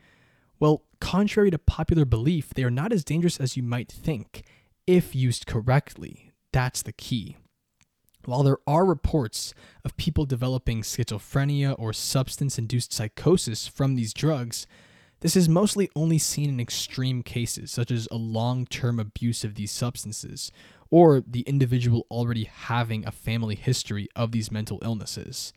Well, 0.58 0.84
contrary 1.00 1.50
to 1.50 1.58
popular 1.58 2.04
belief, 2.04 2.54
they 2.54 2.64
are 2.64 2.70
not 2.70 2.92
as 2.92 3.04
dangerous 3.04 3.38
as 3.38 3.56
you 3.56 3.62
might 3.62 3.90
think 3.90 4.44
if 4.86 5.14
used 5.14 5.46
correctly. 5.46 6.32
That's 6.52 6.82
the 6.82 6.92
key. 6.92 7.36
While 8.24 8.42
there 8.42 8.58
are 8.66 8.84
reports 8.84 9.54
of 9.84 9.96
people 9.96 10.26
developing 10.26 10.82
schizophrenia 10.82 11.76
or 11.78 11.92
substance 11.92 12.58
induced 12.58 12.92
psychosis 12.92 13.68
from 13.68 13.94
these 13.94 14.12
drugs, 14.12 14.66
this 15.20 15.36
is 15.36 15.48
mostly 15.48 15.88
only 15.96 16.18
seen 16.18 16.48
in 16.48 16.60
extreme 16.60 17.22
cases, 17.22 17.70
such 17.70 17.90
as 17.90 18.08
a 18.10 18.16
long 18.16 18.66
term 18.66 18.98
abuse 18.98 19.44
of 19.44 19.54
these 19.54 19.70
substances, 19.70 20.50
or 20.90 21.22
the 21.26 21.40
individual 21.42 22.06
already 22.10 22.44
having 22.44 23.06
a 23.06 23.12
family 23.12 23.54
history 23.54 24.08
of 24.14 24.32
these 24.32 24.50
mental 24.50 24.78
illnesses. 24.82 25.52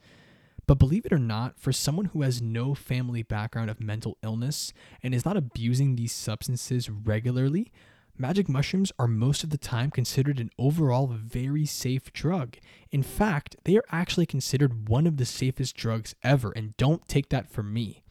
But 0.65 0.79
believe 0.79 1.05
it 1.05 1.13
or 1.13 1.19
not, 1.19 1.59
for 1.59 1.73
someone 1.73 2.05
who 2.05 2.21
has 2.21 2.41
no 2.41 2.75
family 2.75 3.23
background 3.23 3.71
of 3.71 3.81
mental 3.81 4.17
illness 4.21 4.71
and 5.01 5.15
is 5.15 5.25
not 5.25 5.35
abusing 5.35 5.95
these 5.95 6.13
substances 6.13 6.89
regularly, 6.89 7.71
magic 8.19 8.49
mushrooms 8.49 8.91
are 8.99 9.07
most 9.07 9.43
of 9.43 9.49
the 9.49 9.57
time 9.57 9.89
considered 9.89 10.39
an 10.39 10.51
overall 10.59 11.07
very 11.07 11.65
safe 11.65 12.11
drug. 12.11 12.57
In 12.91 13.01
fact, 13.01 13.55
they 13.63 13.77
are 13.77 13.85
actually 13.91 14.25
considered 14.25 14.89
one 14.89 15.07
of 15.07 15.17
the 15.17 15.25
safest 15.25 15.75
drugs 15.75 16.13
ever, 16.21 16.51
and 16.51 16.75
don't 16.77 17.07
take 17.07 17.29
that 17.29 17.49
from 17.49 17.73
me. 17.73 18.03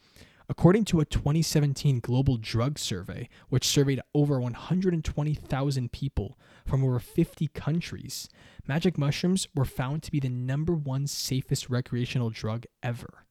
According 0.51 0.87
to 0.87 1.01
a 1.01 1.05
2017 1.05 2.01
Global 2.01 2.39
Drug 2.39 2.79
Survey, 2.79 3.29
which 3.51 3.69
surveyed 3.69 4.01
over 4.15 4.41
120,000 4.41 5.93
people 5.93 6.39
from 6.65 6.83
over 6.83 6.99
50 6.99 7.49
countries, 7.49 8.31
magic 8.67 8.97
mushrooms 8.97 9.47
were 9.55 9.67
found 9.67 10.03
to 10.05 10.11
be 10.11 10.21
the 10.21 10.31
number 10.31 10.73
one 10.73 11.07
safest 11.07 11.69
recreational 11.69 12.31
drug 12.31 12.65
ever. 12.83 13.27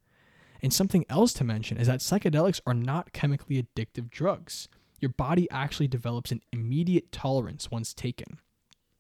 And 0.62 0.72
something 0.72 1.06
else 1.10 1.34
to 1.34 1.44
mention 1.44 1.78
is 1.78 1.88
that 1.88 2.02
psychedelics 2.02 2.62
are 2.68 2.76
not 2.76 3.14
chemically 3.14 3.64
addictive 3.64 4.12
drugs. 4.12 4.70
Your 5.00 5.10
body 5.10 5.48
actually 5.52 5.88
develops 5.88 6.32
an 6.32 6.42
immediate 6.52 7.12
tolerance 7.12 7.70
once 7.70 7.94
taken. 7.94 8.40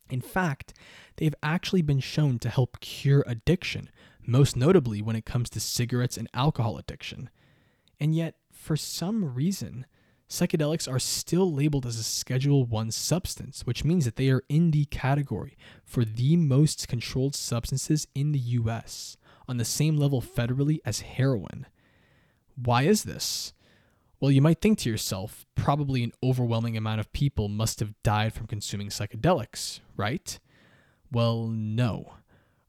In 0.09 0.21
fact, 0.21 0.73
they've 1.17 1.35
actually 1.43 1.81
been 1.81 1.99
shown 1.99 2.39
to 2.39 2.49
help 2.49 2.79
cure 2.79 3.23
addiction, 3.27 3.89
most 4.25 4.55
notably 4.55 5.01
when 5.01 5.15
it 5.15 5.25
comes 5.25 5.49
to 5.51 5.59
cigarettes 5.59 6.17
and 6.17 6.29
alcohol 6.33 6.77
addiction. 6.77 7.29
And 7.99 8.15
yet, 8.15 8.35
for 8.51 8.77
some 8.77 9.33
reason, 9.33 9.85
psychedelics 10.29 10.91
are 10.91 10.99
still 10.99 11.51
labeled 11.51 11.85
as 11.85 11.97
a 11.97 12.03
Schedule 12.03 12.65
1 12.65 12.91
substance, 12.91 13.65
which 13.65 13.83
means 13.83 14.05
that 14.05 14.17
they 14.17 14.29
are 14.29 14.43
in 14.49 14.71
the 14.71 14.85
category 14.85 15.57
for 15.83 16.05
the 16.05 16.35
most 16.37 16.87
controlled 16.87 17.35
substances 17.35 18.07
in 18.13 18.31
the 18.31 18.39
US, 18.39 19.17
on 19.47 19.57
the 19.57 19.65
same 19.65 19.97
level 19.97 20.21
federally 20.21 20.79
as 20.85 21.01
heroin. 21.01 21.65
Why 22.55 22.83
is 22.83 23.03
this? 23.03 23.53
Well, 24.19 24.31
you 24.31 24.41
might 24.41 24.62
think 24.62 24.79
to 24.79 24.89
yourself, 24.89 25.45
probably 25.53 26.03
an 26.03 26.12
overwhelming 26.24 26.75
amount 26.75 27.00
of 27.00 27.13
people 27.13 27.50
must 27.50 27.79
have 27.79 27.93
died 28.01 28.33
from 28.33 28.47
consuming 28.47 28.89
psychedelics, 28.89 29.79
right? 29.95 30.39
Well, 31.12 31.47
no. 31.47 32.13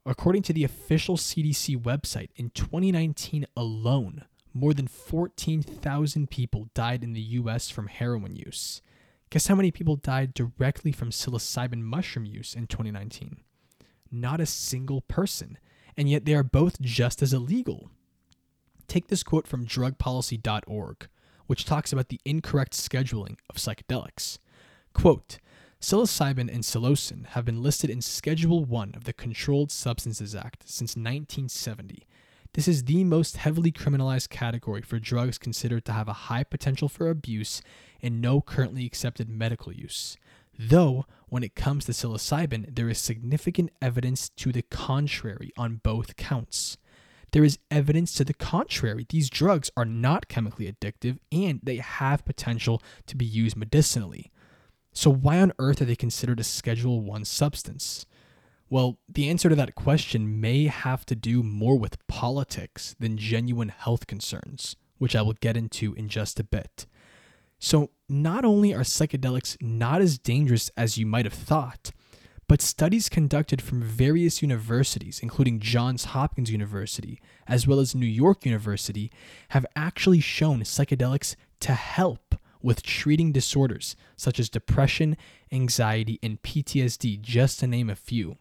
According 0.04 0.42
to 0.42 0.52
the 0.52 0.64
official 0.64 1.16
CDC 1.16 1.80
website, 1.82 2.28
in 2.36 2.50
2019 2.50 3.46
alone, 3.56 4.24
more 4.52 4.74
than 4.74 4.86
14,000 4.88 6.28
people 6.28 6.68
died 6.74 7.02
in 7.02 7.14
the 7.14 7.20
US 7.20 7.70
from 7.70 7.86
heroin 7.86 8.36
use. 8.36 8.82
Guess 9.30 9.46
how 9.46 9.54
many 9.54 9.70
people 9.70 9.96
died 9.96 10.34
directly 10.34 10.92
from 10.92 11.10
psilocybin 11.10 11.80
mushroom 11.80 12.26
use 12.26 12.54
in 12.54 12.66
2019? 12.66 13.38
Not 14.10 14.40
a 14.40 14.46
single 14.46 15.02
person, 15.02 15.58
and 15.96 16.10
yet 16.10 16.24
they 16.26 16.34
are 16.34 16.42
both 16.42 16.80
just 16.80 17.22
as 17.22 17.32
illegal. 17.32 17.90
Take 18.86 19.08
this 19.08 19.22
quote 19.22 19.46
from 19.46 19.66
drugpolicy.org, 19.66 21.08
which 21.48 21.64
talks 21.64 21.92
about 21.92 22.08
the 22.08 22.20
incorrect 22.24 22.72
scheduling 22.72 23.36
of 23.50 23.56
psychedelics. 23.56 24.38
Quote, 24.92 25.38
Psilocybin 25.80 26.48
and 26.52 26.62
psilocin 26.62 27.26
have 27.26 27.44
been 27.44 27.62
listed 27.62 27.90
in 27.90 28.00
Schedule 28.00 28.64
1 28.64 28.92
of 28.94 29.04
the 29.04 29.12
Controlled 29.12 29.72
Substances 29.72 30.34
Act 30.34 30.62
since 30.68 30.96
1970 30.96 32.06
this 32.54 32.66
is 32.66 32.84
the 32.84 33.04
most 33.04 33.36
heavily 33.36 33.70
criminalized 33.70 34.30
category 34.30 34.82
for 34.82 34.98
drugs 34.98 35.38
considered 35.38 35.84
to 35.84 35.92
have 35.92 36.08
a 36.08 36.24
high 36.28 36.44
potential 36.44 36.88
for 36.88 37.10
abuse 37.10 37.62
and 38.02 38.20
no 38.20 38.40
currently 38.40 38.86
accepted 38.86 39.28
medical 39.28 39.72
use. 39.72 40.16
Though, 40.58 41.06
when 41.28 41.44
it 41.44 41.54
comes 41.54 41.84
to 41.84 41.92
psilocybin, 41.92 42.74
there 42.74 42.88
is 42.88 42.98
significant 42.98 43.70
evidence 43.80 44.30
to 44.30 44.50
the 44.50 44.62
contrary 44.62 45.52
on 45.56 45.80
both 45.82 46.16
counts. 46.16 46.78
There 47.32 47.44
is 47.44 47.58
evidence 47.70 48.14
to 48.14 48.24
the 48.24 48.34
contrary. 48.34 49.06
These 49.08 49.30
drugs 49.30 49.70
are 49.76 49.84
not 49.84 50.28
chemically 50.28 50.70
addictive 50.70 51.18
and 51.30 51.60
they 51.62 51.76
have 51.76 52.24
potential 52.24 52.82
to 53.06 53.16
be 53.16 53.24
used 53.24 53.56
medicinally. 53.56 54.30
So, 54.92 55.10
why 55.12 55.40
on 55.40 55.52
earth 55.58 55.82
are 55.82 55.84
they 55.84 55.96
considered 55.96 56.40
a 56.40 56.44
Schedule 56.44 57.00
1 57.02 57.24
substance? 57.24 58.06
Well, 58.70 58.98
the 59.08 59.30
answer 59.30 59.48
to 59.48 59.54
that 59.54 59.74
question 59.74 60.40
may 60.40 60.66
have 60.66 61.06
to 61.06 61.14
do 61.14 61.42
more 61.42 61.78
with 61.78 62.06
politics 62.06 62.94
than 62.98 63.16
genuine 63.16 63.70
health 63.70 64.06
concerns, 64.06 64.76
which 64.98 65.16
I 65.16 65.22
will 65.22 65.34
get 65.34 65.56
into 65.56 65.94
in 65.94 66.08
just 66.08 66.38
a 66.40 66.44
bit. 66.44 66.86
So, 67.58 67.90
not 68.08 68.44
only 68.44 68.74
are 68.74 68.80
psychedelics 68.80 69.56
not 69.60 70.00
as 70.00 70.18
dangerous 70.18 70.70
as 70.76 70.98
you 70.98 71.06
might 71.06 71.24
have 71.24 71.34
thought, 71.34 71.92
but 72.48 72.62
studies 72.62 73.10
conducted 73.10 73.60
from 73.60 73.82
various 73.82 74.40
universities, 74.40 75.20
including 75.22 75.60
Johns 75.60 76.06
Hopkins 76.06 76.50
University, 76.50 77.20
as 77.46 77.66
well 77.66 77.78
as 77.78 77.94
New 77.94 78.06
York 78.06 78.46
University, 78.46 79.12
have 79.50 79.66
actually 79.76 80.20
shown 80.20 80.62
psychedelics 80.62 81.36
to 81.60 81.74
help 81.74 82.34
with 82.62 82.82
treating 82.82 83.32
disorders 83.32 83.94
such 84.16 84.40
as 84.40 84.48
depression, 84.48 85.16
anxiety, 85.52 86.18
and 86.22 86.42
PTSD, 86.42 87.20
just 87.20 87.60
to 87.60 87.66
name 87.66 87.90
a 87.90 87.94
few. 87.94 88.38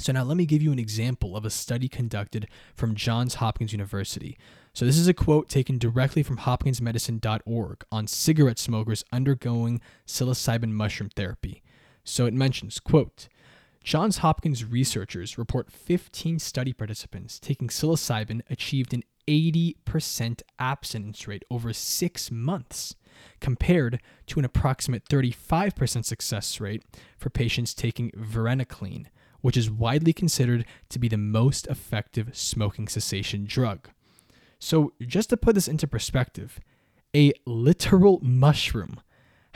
So, 0.00 0.12
now 0.12 0.22
let 0.22 0.36
me 0.36 0.46
give 0.46 0.62
you 0.62 0.72
an 0.72 0.78
example 0.78 1.36
of 1.36 1.44
a 1.44 1.50
study 1.50 1.88
conducted 1.88 2.48
from 2.74 2.94
Johns 2.94 3.34
Hopkins 3.34 3.72
University. 3.72 4.38
So, 4.72 4.86
this 4.86 4.96
is 4.96 5.08
a 5.08 5.14
quote 5.14 5.48
taken 5.48 5.76
directly 5.76 6.22
from 6.22 6.38
hopkinsmedicine.org 6.38 7.84
on 7.92 8.06
cigarette 8.06 8.58
smokers 8.58 9.04
undergoing 9.12 9.80
psilocybin 10.06 10.70
mushroom 10.70 11.10
therapy. 11.14 11.62
So, 12.08 12.24
it 12.24 12.32
mentions, 12.32 12.80
quote, 12.80 13.28
Johns 13.84 14.18
Hopkins 14.18 14.64
researchers 14.64 15.36
report 15.36 15.70
15 15.70 16.38
study 16.38 16.72
participants 16.72 17.38
taking 17.38 17.68
psilocybin 17.68 18.40
achieved 18.48 18.94
an 18.94 19.02
80% 19.28 20.40
abstinence 20.58 21.28
rate 21.28 21.44
over 21.50 21.74
six 21.74 22.30
months, 22.30 22.96
compared 23.40 24.00
to 24.26 24.38
an 24.38 24.46
approximate 24.46 25.04
35% 25.04 26.06
success 26.06 26.60
rate 26.60 26.82
for 27.18 27.28
patients 27.28 27.74
taking 27.74 28.10
varenicline, 28.12 29.06
which 29.42 29.58
is 29.58 29.70
widely 29.70 30.14
considered 30.14 30.64
to 30.88 30.98
be 30.98 31.08
the 31.08 31.18
most 31.18 31.66
effective 31.66 32.34
smoking 32.34 32.88
cessation 32.88 33.44
drug. 33.44 33.90
So, 34.58 34.94
just 35.02 35.28
to 35.28 35.36
put 35.36 35.54
this 35.54 35.68
into 35.68 35.86
perspective, 35.86 36.58
a 37.14 37.34
literal 37.44 38.18
mushroom 38.22 39.00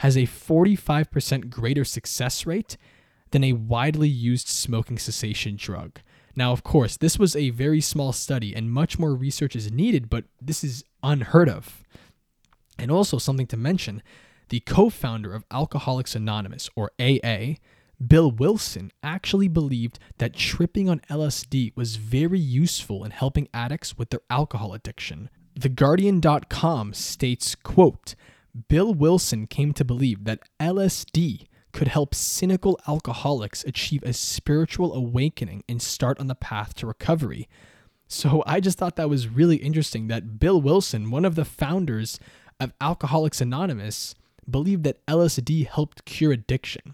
has 0.03 0.17
a 0.17 0.23
45% 0.23 1.49
greater 1.49 1.85
success 1.85 2.45
rate 2.45 2.75
than 3.31 3.41
a 3.41 3.53
widely 3.53 4.09
used 4.09 4.49
smoking 4.49 4.97
cessation 4.97 5.55
drug. 5.55 6.01
Now, 6.35 6.51
of 6.51 6.61
course, 6.61 6.97
this 6.97 7.17
was 7.17 7.37
a 7.37 7.51
very 7.51 7.79
small 7.79 8.11
study 8.11 8.53
and 8.53 8.69
much 8.69 8.99
more 8.99 9.15
research 9.15 9.55
is 9.55 9.71
needed, 9.71 10.09
but 10.09 10.25
this 10.41 10.61
is 10.61 10.83
unheard 11.01 11.47
of. 11.47 11.85
And 12.77 12.91
also, 12.91 13.17
something 13.17 13.47
to 13.47 13.55
mention 13.55 14.03
the 14.49 14.59
co 14.59 14.89
founder 14.89 15.33
of 15.33 15.45
Alcoholics 15.49 16.15
Anonymous, 16.15 16.69
or 16.75 16.91
AA, 16.99 17.53
Bill 18.05 18.29
Wilson, 18.29 18.91
actually 19.03 19.47
believed 19.47 19.99
that 20.17 20.35
tripping 20.35 20.89
on 20.89 20.99
LSD 21.09 21.71
was 21.77 21.95
very 21.95 22.39
useful 22.39 23.05
in 23.05 23.11
helping 23.11 23.47
addicts 23.53 23.97
with 23.97 24.09
their 24.09 24.21
alcohol 24.29 24.73
addiction. 24.73 25.29
TheGuardian.com 25.57 26.93
states, 26.93 27.55
quote, 27.55 28.15
Bill 28.67 28.93
Wilson 28.93 29.47
came 29.47 29.73
to 29.73 29.85
believe 29.85 30.25
that 30.25 30.41
LSD 30.59 31.47
could 31.71 31.87
help 31.87 32.13
cynical 32.13 32.79
alcoholics 32.87 33.63
achieve 33.63 34.03
a 34.03 34.13
spiritual 34.13 34.93
awakening 34.93 35.63
and 35.67 35.81
start 35.81 36.19
on 36.19 36.27
the 36.27 36.35
path 36.35 36.75
to 36.75 36.87
recovery. 36.87 37.49
So 38.07 38.43
I 38.45 38.59
just 38.59 38.77
thought 38.77 38.95
that 38.95 39.09
was 39.09 39.27
really 39.27 39.55
interesting 39.57 40.07
that 40.07 40.39
Bill 40.39 40.61
Wilson, 40.61 41.09
one 41.09 41.25
of 41.25 41.33
the 41.33 41.45
founders 41.45 42.19
of 42.59 42.73
Alcoholics 42.79 43.41
Anonymous, 43.41 44.13
believed 44.47 44.83
that 44.83 45.03
LSD 45.07 45.67
helped 45.67 46.05
cure 46.05 46.31
addiction. 46.31 46.93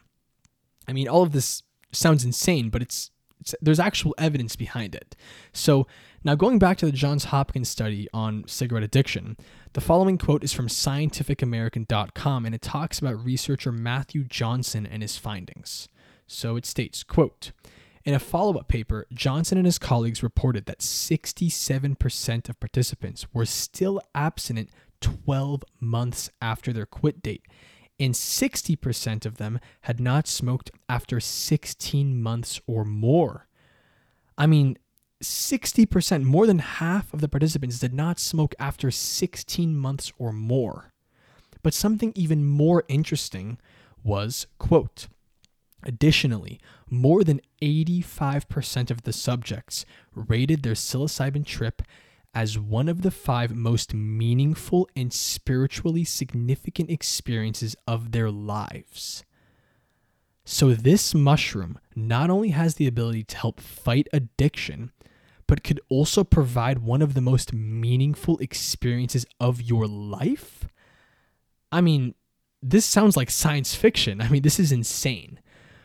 I 0.88 0.94
mean, 0.94 1.10
all 1.10 1.24
of 1.24 1.34
this 1.34 1.64
sounds 1.92 2.24
insane, 2.24 2.70
but 2.70 2.82
it's, 2.82 3.12
it's 3.40 3.56
there's 3.62 3.80
actual 3.80 4.16
evidence 4.18 4.56
behind 4.56 4.96
it. 4.96 5.16
So 5.54 5.88
now 6.24 6.36
going 6.36 6.60
back 6.60 6.78
to 6.80 6.86
the 6.86 6.92
Johns 6.92 7.26
Hopkins 7.26 7.70
study 7.70 8.08
on 8.14 8.44
cigarette 8.48 8.84
addiction, 8.84 9.38
the 9.74 9.82
following 9.82 10.18
quote 10.18 10.44
is 10.44 10.54
from 10.54 10.68
scientificamerican.com 10.68 12.46
and 12.46 12.56
it 12.56 12.62
talks 12.62 13.00
about 13.00 13.24
researcher 13.24 13.72
Matthew 13.72 14.24
Johnson 14.24 14.86
and 14.86 15.02
his 15.02 15.18
findings. 15.18 15.88
So 16.28 16.56
it 16.56 16.66
states, 16.66 17.04
quote, 17.04 17.52
in 18.06 18.14
a 18.14 18.20
follow-up 18.20 18.68
paper, 18.68 19.06
Johnson 19.14 19.58
and 19.58 19.68
his 19.68 19.78
colleagues 19.78 20.24
reported 20.24 20.66
that 20.66 20.80
67% 20.80 22.50
of 22.50 22.60
participants 22.60 23.28
were 23.34 23.46
still 23.46 24.02
abstinent 24.16 24.70
12 25.02 25.64
months 25.80 26.30
after 26.42 26.74
their 26.74 26.86
quit 26.86 27.22
date, 27.22 27.46
and 28.00 28.14
60% 28.14 29.26
of 29.26 29.38
them 29.38 29.60
had 29.82 30.00
not 30.00 30.28
smoked 30.28 30.72
after 30.88 31.20
16 31.20 32.22
months 32.22 32.62
or 32.66 32.86
more. 32.86 33.48
I 34.38 34.48
mean, 34.48 34.78
60%, 35.22 36.24
more 36.24 36.48
than 36.48 36.60
half 36.60 37.14
of 37.14 37.20
the 37.20 37.28
participants 37.28 37.80
did 37.80 37.94
not 37.94 38.20
smoke 38.20 38.56
after 38.58 38.90
16 38.90 39.76
months 39.76 40.14
or 40.18 40.32
more. 40.32 40.94
But 41.62 41.74
something 41.74 42.14
even 42.16 42.46
more 42.46 42.84
interesting 42.88 43.58
was, 44.04 44.48
quote, 44.58 45.08
Additionally, 45.84 46.60
more 46.90 47.24
than 47.24 47.40
85% 47.62 48.92
of 48.92 49.04
the 49.04 49.14
subjects 49.14 49.86
rated 50.14 50.64
their 50.64 50.74
psilocybin 50.74 51.46
trip 51.46 51.82
as 52.34 52.60
one 52.60 52.88
of 52.88 53.02
the 53.02 53.12
five 53.12 53.56
most 53.56 53.94
meaningful 53.94 54.88
and 54.96 55.12
spiritually 55.12 56.04
significant 56.04 56.90
experiences 56.90 57.76
of 57.88 58.12
their 58.12 58.30
lives. 58.30 59.24
So, 60.46 60.74
this 60.74 61.14
mushroom 61.14 61.80
not 61.96 62.30
only 62.30 62.50
has 62.50 62.76
the 62.76 62.88
ability 62.88 63.24
to 63.26 63.38
help 63.38 63.60
fight 63.60 64.08
addiction, 64.12 64.92
but 65.48 65.64
could 65.64 65.80
also 65.90 66.24
provide 66.24 66.80
one 66.80 67.02
of 67.02 67.14
the 67.14 67.22
most 67.22 67.54
meaningful 67.54 68.38
experiences 68.38 69.26
of 69.40 69.62
your 69.62 69.88
life? 69.88 70.68
I 71.72 71.82
mean, 71.82 72.16
this 72.62 72.86
sounds 72.86 73.16
like 73.18 73.30
science 73.30 73.76
fiction. 73.76 74.22
I 74.22 74.30
mean, 74.30 74.42
this 74.42 74.60
is 74.60 74.72
insane. 74.72 75.40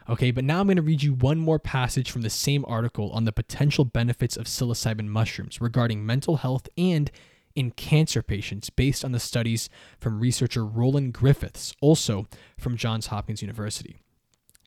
Okay, 0.09 0.31
but 0.31 0.45
now 0.45 0.61
I'm 0.61 0.67
going 0.67 0.77
to 0.77 0.83
read 0.83 1.03
you 1.03 1.15
one 1.15 1.39
more 1.39 1.59
passage 1.59 2.11
from 2.11 2.23
the 2.23 2.31
same 2.31 2.65
article 2.69 3.11
on 3.13 3.25
the 3.25 3.33
potential 3.33 3.87
benefits 3.87 4.37
of 4.37 4.47
psilocybin 4.47 5.07
mushrooms 5.07 5.63
regarding 5.63 6.05
mental 6.05 6.37
health 6.37 6.69
and 6.77 7.11
in 7.55 7.71
cancer 7.71 8.23
patients 8.23 8.69
based 8.69 9.05
on 9.05 9.13
the 9.13 9.21
studies 9.21 9.71
from 9.99 10.21
researcher 10.21 10.65
Roland 10.65 11.15
Griffiths, 11.15 11.73
also 11.81 12.27
from 12.59 12.77
Johns 12.77 13.07
Hopkins 13.07 13.41
University. 13.41 13.97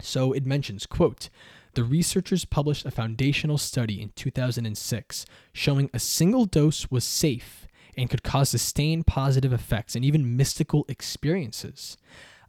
So 0.01 0.31
it 0.31 0.45
mentions, 0.45 0.85
quote, 0.85 1.29
the 1.73 1.83
researchers 1.83 2.45
published 2.45 2.85
a 2.85 2.91
foundational 2.91 3.59
study 3.59 4.01
in 4.01 4.11
2006 4.15 5.25
showing 5.53 5.89
a 5.93 5.99
single 5.99 6.45
dose 6.45 6.89
was 6.89 7.03
safe 7.03 7.67
and 7.95 8.09
could 8.09 8.23
cause 8.23 8.49
sustained 8.49 9.05
positive 9.05 9.53
effects 9.53 9.95
and 9.95 10.03
even 10.03 10.35
mystical 10.35 10.85
experiences. 10.87 11.97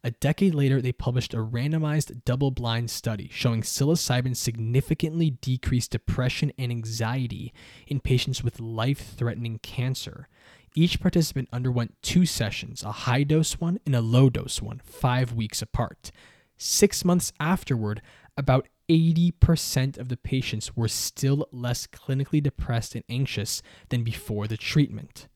A 0.04 0.12
decade 0.12 0.54
later, 0.54 0.80
they 0.80 0.92
published 0.92 1.34
a 1.34 1.38
randomized 1.38 2.24
double 2.24 2.50
blind 2.50 2.90
study 2.90 3.28
showing 3.32 3.62
psilocybin 3.62 4.36
significantly 4.36 5.30
decreased 5.30 5.90
depression 5.90 6.52
and 6.56 6.70
anxiety 6.70 7.52
in 7.86 8.00
patients 8.00 8.44
with 8.44 8.60
life 8.60 9.14
threatening 9.16 9.58
cancer. 9.58 10.28
Each 10.76 11.00
participant 11.00 11.48
underwent 11.52 11.96
two 12.02 12.26
sessions, 12.26 12.84
a 12.84 12.92
high 12.92 13.24
dose 13.24 13.54
one 13.54 13.80
and 13.84 13.96
a 13.96 14.00
low 14.00 14.30
dose 14.30 14.62
one, 14.62 14.80
five 14.84 15.32
weeks 15.32 15.60
apart. 15.62 16.12
Six 16.56 17.04
months 17.04 17.32
afterward, 17.40 18.00
about 18.36 18.68
80% 18.88 19.98
of 19.98 20.08
the 20.08 20.16
patients 20.16 20.76
were 20.76 20.88
still 20.88 21.48
less 21.52 21.86
clinically 21.86 22.42
depressed 22.42 22.94
and 22.94 23.04
anxious 23.08 23.62
than 23.88 24.04
before 24.04 24.46
the 24.46 24.56
treatment. 24.56 25.28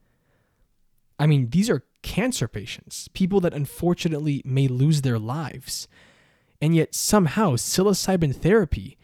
I 1.18 1.26
mean, 1.26 1.50
these 1.50 1.68
are 1.68 1.84
cancer 2.02 2.48
patients, 2.48 3.08
people 3.08 3.40
that 3.40 3.54
unfortunately 3.54 4.42
may 4.44 4.68
lose 4.68 5.02
their 5.02 5.18
lives. 5.18 5.88
And 6.60 6.74
yet 6.74 6.94
somehow 6.94 7.52
psilocybin 7.52 8.34
therapy, 8.34 8.98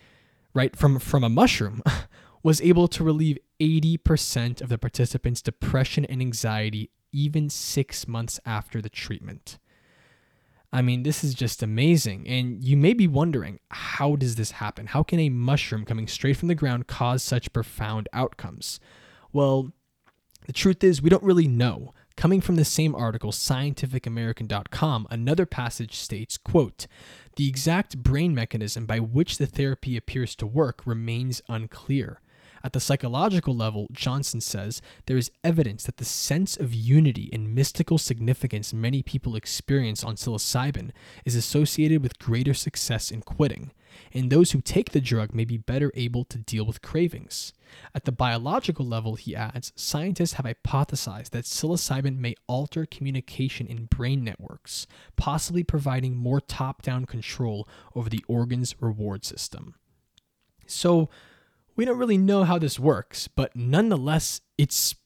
right, 0.54 0.76
from, 0.76 0.98
from 0.98 1.24
a 1.24 1.28
mushroom, 1.28 1.82
was 2.42 2.60
able 2.60 2.88
to 2.88 3.04
relieve 3.04 3.38
80% 3.60 4.60
of 4.60 4.68
the 4.68 4.78
participants' 4.78 5.42
depression 5.42 6.04
and 6.04 6.20
anxiety 6.20 6.90
even 7.12 7.48
six 7.50 8.06
months 8.06 8.38
after 8.44 8.80
the 8.80 8.88
treatment. 8.88 9.58
I 10.72 10.82
mean, 10.82 11.02
this 11.02 11.24
is 11.24 11.34
just 11.34 11.62
amazing. 11.62 12.28
And 12.28 12.62
you 12.62 12.76
may 12.76 12.92
be 12.92 13.06
wondering, 13.06 13.58
how 13.70 14.16
does 14.16 14.36
this 14.36 14.52
happen? 14.52 14.86
How 14.86 15.02
can 15.02 15.18
a 15.18 15.30
mushroom 15.30 15.84
coming 15.84 16.06
straight 16.06 16.36
from 16.36 16.48
the 16.48 16.54
ground 16.54 16.86
cause 16.86 17.22
such 17.22 17.52
profound 17.52 18.08
outcomes? 18.12 18.78
Well, 19.32 19.72
the 20.46 20.52
truth 20.52 20.84
is, 20.84 21.00
we 21.00 21.10
don't 21.10 21.22
really 21.22 21.48
know. 21.48 21.94
Coming 22.18 22.40
from 22.40 22.56
the 22.56 22.64
same 22.64 22.96
article, 22.96 23.30
scientificamerican.com, 23.30 25.06
another 25.08 25.46
passage 25.46 25.94
states, 25.94 26.36
quote, 26.36 26.88
the 27.36 27.46
exact 27.46 28.02
brain 28.02 28.34
mechanism 28.34 28.86
by 28.86 28.98
which 28.98 29.38
the 29.38 29.46
therapy 29.46 29.96
appears 29.96 30.34
to 30.34 30.44
work 30.44 30.84
remains 30.84 31.42
unclear. 31.48 32.20
At 32.64 32.72
the 32.72 32.80
psychological 32.80 33.54
level, 33.54 33.86
Johnson 33.92 34.40
says 34.40 34.82
there 35.06 35.16
is 35.16 35.30
evidence 35.44 35.84
that 35.84 35.98
the 35.98 36.04
sense 36.04 36.56
of 36.56 36.74
unity 36.74 37.30
and 37.32 37.54
mystical 37.54 37.98
significance 37.98 38.74
many 38.74 39.00
people 39.00 39.36
experience 39.36 40.02
on 40.02 40.16
psilocybin 40.16 40.90
is 41.24 41.36
associated 41.36 42.02
with 42.02 42.18
greater 42.18 42.52
success 42.52 43.12
in 43.12 43.22
quitting, 43.22 43.70
and 44.12 44.30
those 44.30 44.52
who 44.52 44.60
take 44.60 44.92
the 44.92 45.00
drug 45.00 45.34
may 45.34 45.44
be 45.44 45.56
better 45.56 45.92
able 45.94 46.24
to 46.24 46.38
deal 46.38 46.64
with 46.64 46.82
cravings. 46.82 47.52
At 47.94 48.04
the 48.04 48.12
biological 48.12 48.86
level, 48.86 49.14
he 49.14 49.36
adds, 49.36 49.72
scientists 49.76 50.34
have 50.34 50.46
hypothesized 50.46 51.30
that 51.30 51.44
psilocybin 51.44 52.18
may 52.18 52.34
alter 52.46 52.86
communication 52.86 53.66
in 53.66 53.86
brain 53.86 54.24
networks, 54.24 54.86
possibly 55.16 55.62
providing 55.62 56.16
more 56.16 56.40
top 56.40 56.82
down 56.82 57.04
control 57.04 57.68
over 57.94 58.08
the 58.08 58.24
organ's 58.26 58.74
reward 58.80 59.24
system. 59.24 59.74
So, 60.66 61.08
we 61.76 61.84
don't 61.84 61.98
really 61.98 62.18
know 62.18 62.42
how 62.42 62.58
this 62.58 62.78
works, 62.78 63.28
but 63.28 63.54
nonetheless, 63.54 64.40
it's 64.58 64.96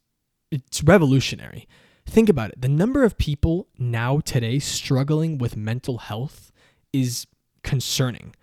it's 0.51 0.83
revolutionary. 0.83 1.69
Think 2.07 2.29
about 2.29 2.51
it. 2.51 2.61
The 2.61 2.69
number 2.69 3.05
of 3.05 3.19
people 3.19 3.69
now 3.79 4.21
today 4.21 4.59
struggling 4.59 5.39
with 5.39 5.57
mental 5.57 5.99
health 5.99 6.51
is 6.93 7.27
concerning. 7.63 8.35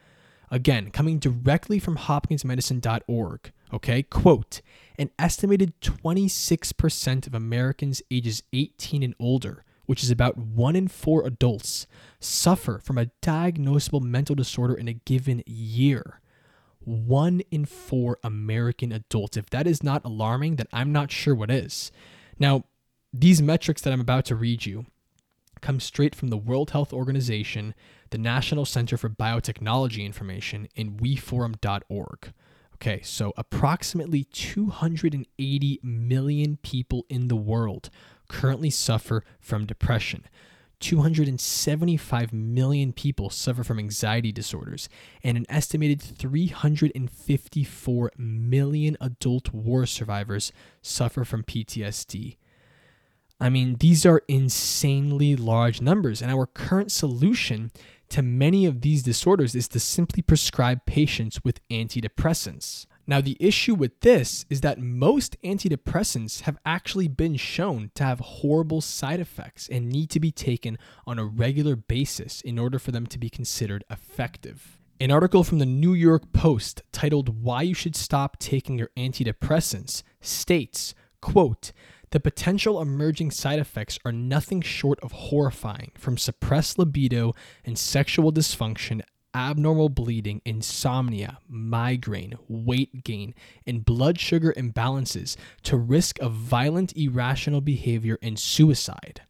Again, 0.52 0.90
coming 0.92 1.20
directly 1.20 1.80
from 1.80 1.98
hopkinsmedicine.org, 1.98 3.52
okay? 3.74 4.04
Quote, 4.04 4.62
an 4.98 5.12
estimated 5.20 5.80
26% 5.82 7.28
of 7.28 7.36
Americans 7.36 8.02
ages 8.10 8.44
18 8.52 9.04
and 9.04 9.16
older, 9.20 9.64
which 9.86 10.04
is 10.04 10.10
about 10.10 10.38
1 10.38 10.76
in 10.76 10.88
4 10.88 11.26
adults, 11.26 11.88
suffer 12.20 12.80
from 12.84 12.98
a 12.98 13.12
diagnosable 13.22 14.02
mental 14.02 14.36
disorder 14.36 14.74
in 14.74 14.88
a 14.88 14.94
given 14.94 15.44
year 15.46 16.20
one 16.90 17.42
in 17.52 17.66
four 17.66 18.18
American 18.24 18.92
adults. 18.92 19.38
If 19.38 19.50
that 19.52 19.68
is 19.68 19.84
not 19.84 20.06
alarming, 20.06 20.56
then 20.56 20.68
I'm 20.74 20.92
not 20.92 21.12
sure 21.12 21.36
what 21.36 21.52
is. 21.52 21.92
Now, 22.40 22.66
these 23.14 23.42
metrics 23.42 23.82
that 23.82 23.94
I'm 23.94 24.02
about 24.02 24.26
to 24.26 24.36
read 24.36 24.66
you 24.66 24.86
come 25.62 25.80
straight 25.80 26.16
from 26.16 26.30
the 26.30 26.38
World 26.38 26.72
Health 26.72 26.94
Organization, 26.94 27.74
the 28.12 28.18
National 28.18 28.66
Center 28.66 28.98
for 28.98 29.10
Biotechnology 29.10 30.06
Information, 30.06 30.68
and 30.76 31.00
weforum.org. 31.00 32.34
Okay, 32.76 33.02
so 33.04 33.34
approximately 33.36 34.24
280 34.24 35.80
million 35.84 36.58
people 36.64 37.06
in 37.10 37.28
the 37.28 37.36
world 37.36 37.90
currently 38.30 38.70
suffer 38.70 39.26
from 39.40 39.66
depression. 39.66 40.24
275 40.80 42.32
million 42.32 42.94
people 42.94 43.30
suffer 43.30 43.66
from 43.66 43.80
anxiety 43.80 44.32
disorders, 44.32 44.88
and 45.24 45.38
an 45.38 45.46
estimated 45.50 46.02
354 46.02 48.12
million 48.18 48.96
adult 49.02 49.54
war 49.54 49.86
survivors 49.86 50.54
suffer 50.82 51.26
from 51.26 51.44
PTSD. 51.44 52.38
I 53.42 53.50
mean, 53.50 53.78
these 53.80 54.06
are 54.06 54.22
insanely 54.28 55.36
large 55.36 55.82
numbers, 55.82 56.22
and 56.22 56.32
our 56.32 56.46
current 56.46 56.92
solution 56.92 57.72
to 58.10 58.22
many 58.22 58.66
of 58.66 58.82
these 58.82 59.04
disorders 59.04 59.56
is 59.56 59.68
to 59.70 59.80
simply 59.80 60.22
prescribe 60.22 60.86
patients 60.86 61.44
with 61.44 61.68
antidepressants. 61.70 62.86
Now, 63.08 63.22
the 63.22 63.38
issue 63.40 63.74
with 63.74 64.00
this 64.02 64.46
is 64.50 64.62
that 64.62 64.80
most 64.80 65.36
antidepressants 65.42 66.42
have 66.42 66.60
actually 66.66 67.08
been 67.08 67.38
shown 67.38 67.90
to 67.96 68.04
have 68.04 68.20
horrible 68.20 68.82
side 68.82 69.20
effects 69.20 69.68
and 69.68 69.90
need 69.90 70.12
to 70.12 70.20
be 70.20 70.32
taken 70.32 70.78
on 71.08 71.18
a 71.18 71.26
regular 71.26 71.76
basis 71.76 72.42
in 72.42 72.60
order 72.60 72.78
for 72.78 72.92
them 72.92 73.08
to 73.08 73.18
be 73.18 73.30
considered 73.30 73.84
effective. 73.90 74.78
An 75.00 75.12
article 75.12 75.44
from 75.44 75.60
the 75.60 75.66
New 75.66 75.94
York 75.94 76.32
Post 76.34 76.84
titled 76.92 77.42
Why 77.42 77.62
You 77.64 77.74
Should 77.74 77.96
Stop 77.96 78.38
Taking 78.38 78.78
Your 78.78 78.90
Antidepressants 78.98 80.04
states, 80.22 80.94
quote, 81.22 81.72
the 82.12 82.20
potential 82.20 82.82
emerging 82.82 83.32
side 83.32 83.60
effects 83.60 84.00
are 84.04 84.12
nothing 84.12 84.62
short 84.62 85.00
of 85.02 85.12
horrifying, 85.12 85.92
from 85.98 86.18
suppressed 86.18 86.80
libido 86.80 87.34
and 87.66 87.78
sexual 87.78 88.32
dysfunction 88.32 89.02
abnormal 89.34 89.90
bleeding, 89.90 90.42
insomnia, 90.46 91.38
migraine, 91.48 92.34
weight 92.48 93.04
gain, 93.04 93.34
and 93.66 93.86
blood 93.86 94.20
sugar 94.20 94.54
imbalances 94.58 95.36
to 95.64 95.78
risk 95.78 96.20
of 96.20 96.34
violent 96.34 96.96
irrational 96.96 97.62
behavior 97.62 98.18
and 98.22 98.40
suicide. 98.40 99.22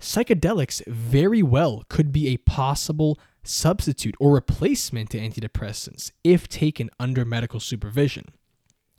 Psychedelics 0.00 0.84
very 0.86 1.42
well 1.42 1.84
could 1.88 2.10
be 2.10 2.28
a 2.28 2.38
possible 2.38 3.18
substitute 3.42 4.14
or 4.18 4.34
replacement 4.34 5.10
to 5.10 5.18
antidepressants 5.18 6.10
if 6.24 6.48
taken 6.48 6.90
under 6.98 7.24
medical 7.24 7.60
supervision. 7.60 8.24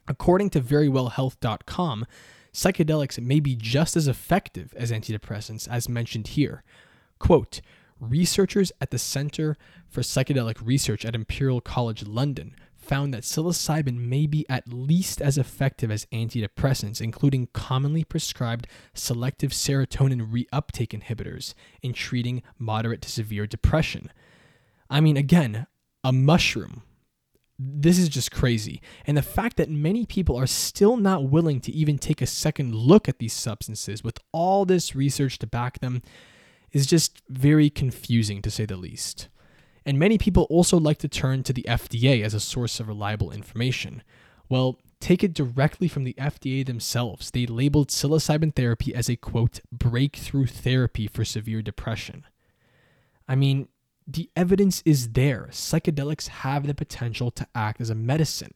According 0.08 0.52
to 0.52 0.62
verywellhealth.com, 0.62 2.06
psychedelics 2.54 3.22
may 3.22 3.40
be 3.40 3.56
just 3.56 3.96
as 3.96 4.08
effective 4.08 4.74
as 4.76 4.92
antidepressants 4.92 5.68
as 5.68 5.90
mentioned 5.90 6.28
here. 6.30 6.64
Quote, 7.20 7.62
Researchers 8.00 8.72
at 8.82 8.90
the 8.90 8.98
Center 8.98 9.58
for 9.88 10.02
Psychedelic 10.02 10.66
Research 10.66 11.06
at 11.06 11.14
Imperial 11.14 11.62
College 11.62 12.08
London 12.08 12.56
found 12.76 13.14
that 13.14 13.24
psilocybin 13.24 13.96
may 13.96 14.26
be 14.26 14.44
at 14.50 14.68
least 14.68 15.22
as 15.22 15.38
effective 15.38 15.92
as 15.92 16.08
antidepressants, 16.08 17.00
including 17.00 17.48
commonly 17.54 18.04
prescribed 18.04 18.68
selective 18.94 19.52
serotonin 19.52 20.32
reuptake 20.32 21.00
inhibitors, 21.00 21.54
in 21.84 21.94
treating 21.94 22.42
moderate 22.58 23.04
to 23.04 23.10
severe 23.10 23.46
depression. 23.46 24.12
I 24.90 25.00
mean, 25.00 25.16
again, 25.16 25.68
a 26.04 26.12
mushroom. 26.12 26.82
This 27.63 28.00
is 28.00 28.10
just 28.10 28.32
crazy. 28.32 28.82
And 29.06 29.15
the 29.15 29.21
fact 29.21 29.58
that 29.58 29.69
many 29.69 30.06
people 30.06 30.36
are 30.36 30.47
still 30.47 30.97
not 30.97 31.30
willing 31.30 31.62
to 31.62 31.71
even 31.71 32.00
take 32.00 32.21
a 32.21 32.26
second 32.26 32.74
look 32.74 33.08
at 33.08 33.19
these 33.19 33.34
substances 33.34 34.04
with 34.04 34.17
all 34.32 34.65
this 34.65 34.95
research 34.95 35.38
to 35.39 35.47
back 35.47 35.80
them 35.80 36.02
is 36.71 36.88
just 36.88 37.21
very 37.30 37.69
confusing 37.69 38.41
to 38.41 38.50
say 38.50 38.65
the 38.65 38.78
least. 38.78 39.28
And 39.86 40.00
many 40.00 40.17
people 40.17 40.43
also 40.50 40.80
like 40.80 40.97
to 41.00 41.08
turn 41.08 41.43
to 41.43 41.54
the 41.54 41.65
FDA 41.67 42.24
as 42.24 42.34
a 42.34 42.39
source 42.39 42.80
of 42.80 42.88
reliable 42.88 43.32
information. 43.32 44.02
Well, 44.50 44.80
take 45.00 45.24
it 45.24 45.34
directly 45.34 45.88
from 45.88 46.04
the 46.04 46.15
FDA 46.15 46.65
themselves. 46.65 47.32
They 47.32 47.45
labeled 47.45 47.89
psilocybin 47.89 48.56
therapy 48.56 48.93
as 48.95 49.10
a 49.10 49.15
quote, 49.15 49.60
breakthrough 49.71 50.47
therapy 50.47 51.08
for 51.08 51.26
severe 51.26 51.62
depression. 51.62 52.26
I 53.28 53.36
mean, 53.36 53.67
the 54.08 54.30
evidence 54.36 54.82
is 54.86 55.10
there. 55.10 55.50
Psychedelics 55.52 56.28
have 56.28 56.68
the 56.68 56.74
potential 56.74 57.32
to 57.32 57.48
act 57.54 57.82
as 57.82 57.90
a 57.90 57.96
medicine. 57.96 58.54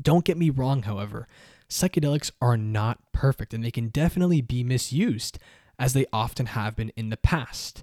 Don't 0.00 0.24
get 0.24 0.36
me 0.38 0.50
wrong, 0.50 0.82
however, 0.82 1.26
psychedelics 1.68 2.30
are 2.40 2.56
not 2.56 3.12
perfect 3.12 3.52
and 3.52 3.64
they 3.64 3.70
can 3.70 3.88
definitely 3.88 4.40
be 4.40 4.64
misused 4.64 5.38
as 5.78 5.92
they 5.92 6.06
often 6.12 6.46
have 6.46 6.76
been 6.76 6.90
in 6.96 7.10
the 7.10 7.16
past. 7.16 7.82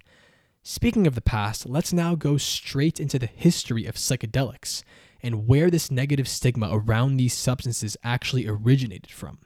Speaking 0.63 1.05
of 1.05 1.15
the 1.15 1.21
past, 1.21 1.67
let's 1.67 1.93
now 1.93 2.15
go 2.15 2.37
straight 2.37 2.99
into 2.99 3.19
the 3.19 3.27
history 3.27 3.85
of 3.85 3.95
psychedelics 3.95 4.83
and 5.21 5.47
where 5.47 5.69
this 5.69 5.91
negative 5.91 6.27
stigma 6.27 6.69
around 6.71 7.17
these 7.17 7.33
substances 7.33 7.95
actually 8.03 8.47
originated 8.47 9.11
from. 9.11 9.39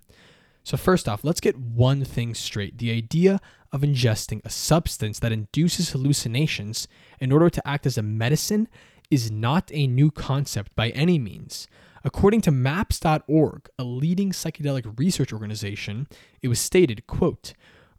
So, 0.69 0.77
first 0.77 1.09
off, 1.09 1.23
let's 1.23 1.41
get 1.41 1.57
one 1.57 2.05
thing 2.05 2.35
straight. 2.35 2.77
The 2.77 2.91
idea 2.91 3.39
of 3.71 3.81
ingesting 3.81 4.39
a 4.45 4.51
substance 4.51 5.17
that 5.17 5.31
induces 5.31 5.89
hallucinations 5.89 6.87
in 7.19 7.31
order 7.31 7.49
to 7.49 7.67
act 7.67 7.87
as 7.87 7.97
a 7.97 8.03
medicine 8.03 8.67
is 9.09 9.31
not 9.31 9.71
a 9.73 9.87
new 9.87 10.11
concept 10.11 10.75
by 10.75 10.89
any 10.89 11.17
means. 11.17 11.67
According 12.03 12.41
to 12.41 12.51
maps.org, 12.51 13.67
a 13.79 13.83
leading 13.83 14.29
psychedelic 14.29 14.99
research 14.99 15.33
organization, 15.33 16.07
it 16.43 16.49
was 16.49 16.59
stated, 16.59 17.07
quote, 17.07 17.53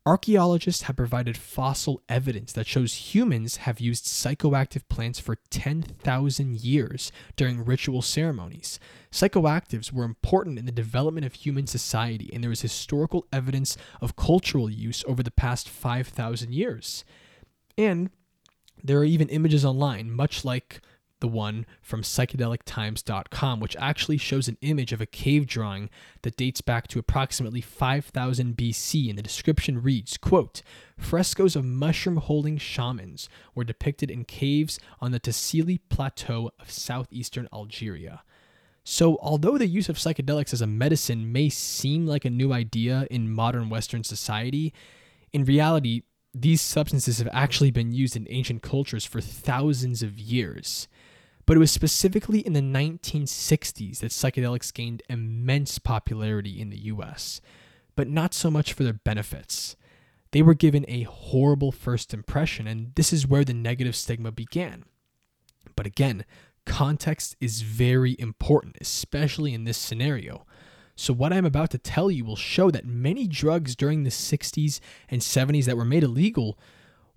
Archaeologists 0.06 0.82
have 0.82 0.96
provided 0.96 1.36
fossil 1.36 2.00
evidence 2.08 2.52
that 2.52 2.66
shows 2.66 3.14
humans 3.14 3.58
have 3.58 3.80
used 3.80 4.06
psychoactive 4.06 4.88
plants 4.88 5.20
for 5.20 5.36
10,000 5.50 6.60
years 6.64 7.12
during 7.36 7.62
ritual 7.64 8.00
ceremonies. 8.00 8.80
Psychoactives 9.12 9.92
were 9.92 10.04
important 10.04 10.58
in 10.58 10.64
the 10.64 10.72
development 10.72 11.26
of 11.26 11.34
human 11.34 11.66
society, 11.66 12.30
and 12.32 12.42
there 12.42 12.50
is 12.50 12.62
historical 12.62 13.26
evidence 13.30 13.76
of 14.00 14.16
cultural 14.16 14.70
use 14.70 15.04
over 15.06 15.22
the 15.22 15.30
past 15.30 15.68
5,000 15.68 16.54
years. 16.54 17.04
And 17.76 18.08
there 18.82 18.98
are 18.98 19.04
even 19.04 19.28
images 19.28 19.66
online, 19.66 20.10
much 20.10 20.46
like 20.46 20.80
the 21.20 21.28
one 21.28 21.66
from 21.82 22.02
psychedelictimes.com, 22.02 23.60
which 23.60 23.76
actually 23.76 24.16
shows 24.16 24.48
an 24.48 24.58
image 24.60 24.92
of 24.92 25.00
a 25.00 25.06
cave 25.06 25.46
drawing 25.46 25.90
that 26.22 26.36
dates 26.36 26.60
back 26.60 26.88
to 26.88 26.98
approximately 26.98 27.60
5000 27.60 28.56
BC. 28.56 29.08
And 29.08 29.18
the 29.18 29.22
description 29.22 29.82
reads, 29.82 30.16
quote, 30.16 30.62
Frescoes 30.98 31.56
of 31.56 31.64
mushroom-holding 31.64 32.58
shamans 32.58 33.28
were 33.54 33.64
depicted 33.64 34.10
in 34.10 34.24
caves 34.24 34.78
on 35.00 35.12
the 35.12 35.18
Tassili 35.18 35.78
Plateau 35.88 36.50
of 36.58 36.70
southeastern 36.70 37.48
Algeria. 37.52 38.22
So, 38.82 39.18
although 39.20 39.58
the 39.58 39.66
use 39.66 39.88
of 39.88 39.96
psychedelics 39.96 40.52
as 40.52 40.62
a 40.62 40.66
medicine 40.66 41.30
may 41.30 41.48
seem 41.48 42.06
like 42.06 42.24
a 42.24 42.30
new 42.30 42.52
idea 42.52 43.06
in 43.10 43.30
modern 43.30 43.68
Western 43.68 44.04
society, 44.04 44.72
in 45.32 45.44
reality, 45.44 46.02
these 46.34 46.60
substances 46.60 47.18
have 47.18 47.28
actually 47.32 47.70
been 47.70 47.92
used 47.92 48.16
in 48.16 48.26
ancient 48.30 48.62
cultures 48.62 49.04
for 49.04 49.20
thousands 49.20 50.02
of 50.02 50.18
years. 50.18 50.88
But 51.50 51.56
it 51.56 51.66
was 51.66 51.72
specifically 51.72 52.46
in 52.46 52.52
the 52.52 52.60
1960s 52.60 53.98
that 53.98 54.12
psychedelics 54.12 54.72
gained 54.72 55.02
immense 55.10 55.80
popularity 55.80 56.60
in 56.60 56.70
the 56.70 56.78
US, 56.82 57.40
but 57.96 58.06
not 58.06 58.34
so 58.34 58.52
much 58.52 58.72
for 58.72 58.84
their 58.84 58.92
benefits. 58.92 59.74
They 60.30 60.42
were 60.42 60.54
given 60.54 60.84
a 60.86 61.02
horrible 61.02 61.72
first 61.72 62.14
impression, 62.14 62.68
and 62.68 62.94
this 62.94 63.12
is 63.12 63.26
where 63.26 63.44
the 63.44 63.52
negative 63.52 63.96
stigma 63.96 64.30
began. 64.30 64.84
But 65.74 65.86
again, 65.86 66.24
context 66.66 67.34
is 67.40 67.62
very 67.62 68.14
important, 68.20 68.76
especially 68.80 69.52
in 69.52 69.64
this 69.64 69.76
scenario. 69.76 70.46
So, 70.94 71.12
what 71.12 71.32
I'm 71.32 71.46
about 71.46 71.70
to 71.70 71.78
tell 71.78 72.12
you 72.12 72.24
will 72.24 72.36
show 72.36 72.70
that 72.70 72.86
many 72.86 73.26
drugs 73.26 73.74
during 73.74 74.04
the 74.04 74.10
60s 74.10 74.78
and 75.08 75.20
70s 75.20 75.64
that 75.64 75.76
were 75.76 75.84
made 75.84 76.04
illegal 76.04 76.60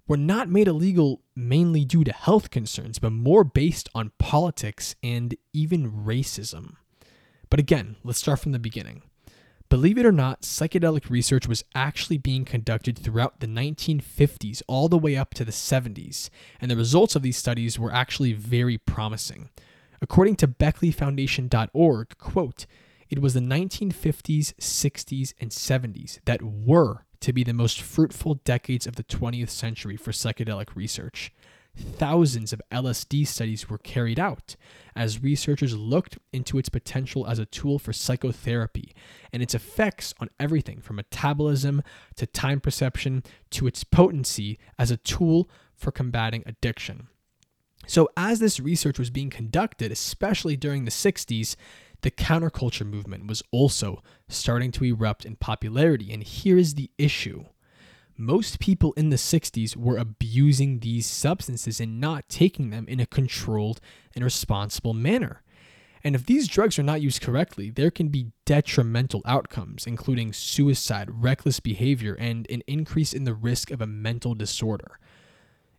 were 0.08 0.18
not 0.18 0.50
made 0.50 0.68
illegal 0.68 1.22
mainly 1.36 1.86
due 1.86 2.04
to 2.04 2.12
health 2.12 2.52
concerns, 2.52 3.00
but 3.00 3.12
more 3.12 3.44
based 3.44 3.89
on 3.96 4.12
politics 4.20 4.96
and 5.02 5.36
even 5.54 5.92
racism. 5.92 6.76
But 7.50 7.60
again, 7.60 7.96
let's 8.04 8.20
start 8.20 8.39
from 8.39 8.52
the 8.52 8.60
beginning. 8.60 9.04
Believe 9.70 9.98
it 9.98 10.06
or 10.06 10.12
not, 10.12 10.42
psychedelic 10.42 11.10
research 11.10 11.48
was 11.48 11.63
actually 11.74 12.18
being 12.18 12.46
conducted 12.46 12.98
throughout 12.98 13.39
the 13.39 13.48
1950s 13.48 14.62
all 14.68 14.88
the 14.88 14.98
way 14.98 15.16
up 15.16 15.34
to 15.34 15.46
the 15.46 15.52
70s, 15.52 16.30
and 16.62 16.70
the 16.70 16.76
results 16.76 17.16
of 17.16 17.24
these 17.24 17.38
studies 17.38 17.80
were 17.80 17.92
actually 17.92 18.34
very 18.34 18.78
promising. 18.78 19.50
According 20.02 20.36
to 20.38 20.48
BeckleyFoundation.org, 20.48 22.18
quote, 22.18 22.66
it 23.10 23.20
was 23.20 23.34
the 23.34 23.39
1950s, 23.39 24.54
60s, 24.56 25.34
and 25.39 25.50
70s 25.50 26.20
that 26.26 26.42
were 26.44 27.06
to 27.24 27.32
be 27.32 27.44
the 27.46 27.54
most 27.54 27.82
fruitful 27.82 28.36
decades 28.44 28.86
of 28.86 28.98
the 28.98 29.04
20th 29.04 29.50
century 29.50 29.96
for 29.96 30.12
psychedelic 30.12 30.76
research. 30.76 31.32
Thousands 31.74 32.52
of 32.52 32.62
LSD 32.70 33.26
studies 33.26 33.70
were 33.70 33.78
carried 33.78 34.20
out 34.20 34.58
as 34.94 35.24
researchers 35.24 35.74
looked 35.74 36.18
into 36.34 36.58
its 36.58 36.68
potential 36.68 37.26
as 37.26 37.40
a 37.40 37.46
tool 37.46 37.80
for 37.80 37.94
psychotherapy 37.94 38.94
and 39.32 39.42
its 39.42 39.56
effects 39.56 40.14
on 40.20 40.30
everything 40.38 40.82
from 40.82 40.98
metabolism 40.98 41.82
to 42.18 42.26
time 42.28 42.60
perception 42.60 43.24
to 43.52 43.68
its 43.68 43.86
potency 43.86 44.60
as 44.78 44.92
a 44.92 44.98
tool 44.98 45.50
for 45.74 45.92
combating 45.92 46.44
addiction. 46.46 47.08
So, 47.88 48.10
as 48.18 48.40
this 48.40 48.60
research 48.60 49.00
was 49.00 49.10
being 49.10 49.30
conducted, 49.30 49.94
especially 49.94 50.58
during 50.58 50.84
the 50.84 50.92
60s, 50.92 51.56
the 52.04 52.12
counterculture 52.12 52.86
movement 52.86 53.28
was 53.28 53.42
also 53.52 54.04
starting 54.30 54.72
to 54.74 54.86
erupt 54.86 55.26
in 55.26 55.36
popularity, 55.36 56.13
and 56.13 56.24
here 56.24 56.58
is 56.58 56.76
the 56.76 56.92
issue. 56.98 57.46
most 58.16 58.60
people 58.60 58.94
in 58.94 59.10
the 59.10 59.16
60s 59.16 59.76
were 59.76 59.98
abusing 59.98 60.80
these 60.80 61.06
substances 61.08 61.80
and 61.80 62.00
not 62.00 62.30
taking 62.30 62.70
them 62.70 62.86
in 62.88 63.00
a 63.00 63.06
controlled 63.06 63.82
and 64.16 64.24
responsible 64.24 64.94
manner. 64.94 65.42
And 66.04 66.16
if 66.16 66.26
these 66.26 66.48
drugs 66.48 66.78
are 66.78 66.84
not 66.84 67.02
used 67.02 67.22
correctly, 67.22 67.70
there 67.70 67.89
can 67.89 68.10
be 68.10 68.32
detrimental 68.46 69.22
outcomes, 69.26 69.88
including 69.88 70.34
suicide, 70.34 71.10
reckless 71.12 71.60
behavior, 71.60 72.16
and 72.20 72.46
an 72.50 72.62
increase 72.68 73.13
in 73.13 73.24
the 73.24 73.34
risk 73.34 73.72
of 73.72 73.82
a 73.82 73.88
mental 73.88 74.36
disorder. 74.36 75.00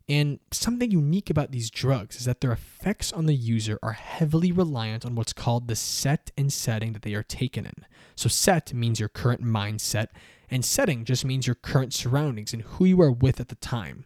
And 0.09 0.39
something 0.51 0.91
unique 0.91 1.31
about 1.31 1.51
these 1.51 1.71
drugs 1.71 2.17
is 2.17 2.27
that 2.27 2.43
their 2.43 2.53
effects 2.53 3.11
on 3.11 3.25
the 3.25 3.35
user 3.35 3.79
are 3.83 3.93
heavily 3.93 4.53
reliant 4.53 5.07
on 5.07 5.15
what's 5.15 5.33
called 5.33 5.67
the 5.67 5.77
set 5.77 6.31
and 6.37 6.53
setting 6.53 6.93
that 6.93 7.03
they 7.03 7.15
are 7.15 7.23
taken 7.23 7.65
in. 7.65 7.87
So, 8.15 8.29
set 8.29 8.75
means 8.75 9.01
your 9.01 9.09
current 9.09 9.43
mindset, 9.43 10.09
and 10.51 10.63
setting 10.63 11.05
just 11.07 11.25
means 11.25 11.47
your 11.47 11.55
current 11.55 11.95
surroundings 11.95 12.53
and 12.53 12.63
who 12.63 12.85
you 12.85 13.01
are 13.01 13.11
with 13.11 13.41
at 13.41 13.49
the 13.49 13.55
time. 13.55 14.05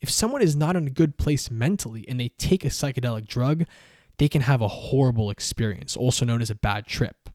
If 0.00 0.10
someone 0.10 0.42
is 0.42 0.56
not 0.56 0.76
in 0.76 0.86
a 0.86 0.90
good 0.90 1.16
place 1.16 1.50
mentally 1.50 2.04
and 2.08 2.18
they 2.18 2.30
take 2.30 2.64
a 2.64 2.68
psychedelic 2.68 3.28
drug, 3.28 3.64
they 4.18 4.28
can 4.28 4.42
have 4.42 4.60
a 4.60 4.68
horrible 4.68 5.30
experience, 5.30 5.96
also 5.96 6.24
known 6.24 6.42
as 6.42 6.50
a 6.50 6.54
bad 6.54 6.86
trip. 6.86 7.30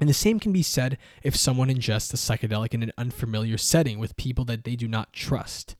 And 0.00 0.08
the 0.08 0.14
same 0.14 0.40
can 0.40 0.52
be 0.52 0.62
said 0.62 0.96
if 1.22 1.36
someone 1.36 1.68
ingests 1.68 2.14
a 2.14 2.16
psychedelic 2.16 2.72
in 2.72 2.82
an 2.82 2.92
unfamiliar 2.96 3.58
setting 3.58 3.98
with 3.98 4.16
people 4.16 4.46
that 4.46 4.64
they 4.64 4.74
do 4.74 4.88
not 4.88 5.12
trust. 5.12 5.76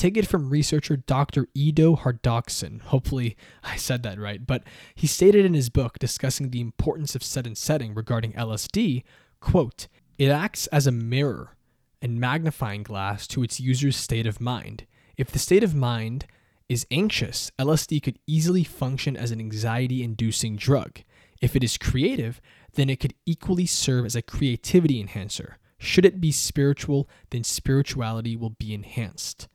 Take 0.00 0.16
it 0.16 0.26
from 0.26 0.48
researcher 0.48 0.96
Dr. 0.96 1.46
Ido 1.52 1.94
Hartogsohn. 1.94 2.80
Hopefully, 2.80 3.36
I 3.62 3.76
said 3.76 4.02
that 4.02 4.18
right, 4.18 4.46
but 4.46 4.62
he 4.94 5.06
stated 5.06 5.44
in 5.44 5.52
his 5.52 5.68
book 5.68 5.98
discussing 5.98 6.48
the 6.48 6.62
importance 6.62 7.14
of 7.14 7.22
set 7.22 7.46
and 7.46 7.54
setting 7.54 7.92
regarding 7.92 8.32
LSD, 8.32 9.04
quote, 9.40 9.88
"It 10.16 10.30
acts 10.30 10.66
as 10.68 10.86
a 10.86 10.90
mirror 10.90 11.54
and 12.00 12.18
magnifying 12.18 12.82
glass 12.82 13.26
to 13.26 13.42
its 13.42 13.60
user's 13.60 13.94
state 13.94 14.26
of 14.26 14.40
mind. 14.40 14.86
If 15.18 15.30
the 15.30 15.38
state 15.38 15.62
of 15.62 15.74
mind 15.74 16.24
is 16.66 16.86
anxious, 16.90 17.50
LSD 17.58 18.00
could 18.00 18.18
easily 18.26 18.64
function 18.64 19.18
as 19.18 19.30
an 19.30 19.38
anxiety 19.38 20.02
inducing 20.02 20.56
drug. 20.56 21.00
If 21.42 21.54
it 21.54 21.62
is 21.62 21.76
creative, 21.76 22.40
then 22.72 22.88
it 22.88 23.00
could 23.00 23.12
equally 23.26 23.66
serve 23.66 24.06
as 24.06 24.16
a 24.16 24.22
creativity 24.22 24.98
enhancer. 24.98 25.58
Should 25.76 26.06
it 26.06 26.22
be 26.22 26.32
spiritual, 26.32 27.06
then 27.28 27.44
spirituality 27.44 28.34
will 28.34 28.56
be 28.58 28.72
enhanced. 28.72 29.46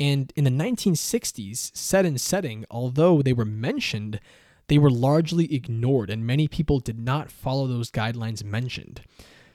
And 0.00 0.32
in 0.34 0.44
the 0.44 0.50
1960s, 0.50 1.76
set 1.76 2.04
and 2.04 2.20
setting, 2.20 2.64
although 2.70 3.22
they 3.22 3.32
were 3.32 3.44
mentioned, 3.44 4.20
they 4.68 4.78
were 4.78 4.90
largely 4.90 5.54
ignored, 5.54 6.10
and 6.10 6.26
many 6.26 6.48
people 6.48 6.80
did 6.80 6.98
not 6.98 7.30
follow 7.30 7.66
those 7.66 7.90
guidelines 7.90 8.42
mentioned. 8.42 9.02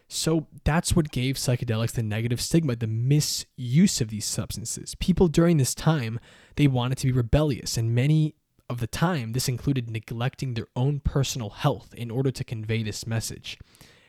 So 0.08 0.48
that's 0.64 0.96
what 0.96 1.12
gave 1.12 1.36
psychedelics 1.36 1.92
the 1.92 2.04
negative 2.04 2.42
stigma, 2.42 2.76
the 2.76 2.88
misuse 2.88 4.02
of 4.02 4.10
these 4.10 4.26
substances. 4.26 4.96
People 4.96 5.28
during 5.28 5.58
this 5.58 5.76
time, 5.76 6.20
they 6.56 6.68
wanted 6.68 6.98
to 7.00 7.08
be 7.08 7.12
rebellious, 7.12 7.78
and 7.78 7.94
many 7.94 8.36
of 8.70 8.80
the 8.80 8.88
time, 8.88 9.34
this 9.34 9.50
included 9.50 9.90
neglecting 9.90 10.54
their 10.54 10.68
own 10.76 11.00
personal 11.00 11.50
health 11.50 11.94
in 11.96 12.12
order 12.12 12.32
to 12.32 12.44
convey 12.44 12.84
this 12.84 13.06
message. 13.06 13.58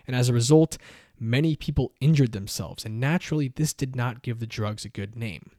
And 0.06 0.14
as 0.14 0.28
a 0.28 0.34
result, 0.34 0.76
many 1.18 1.56
people 1.56 1.92
injured 2.00 2.32
themselves, 2.32 2.84
and 2.84 3.00
naturally, 3.00 3.48
this 3.48 3.72
did 3.72 3.96
not 3.96 4.22
give 4.22 4.38
the 4.38 4.46
drugs 4.46 4.84
a 4.84 4.90
good 4.90 5.16
name. 5.16 5.50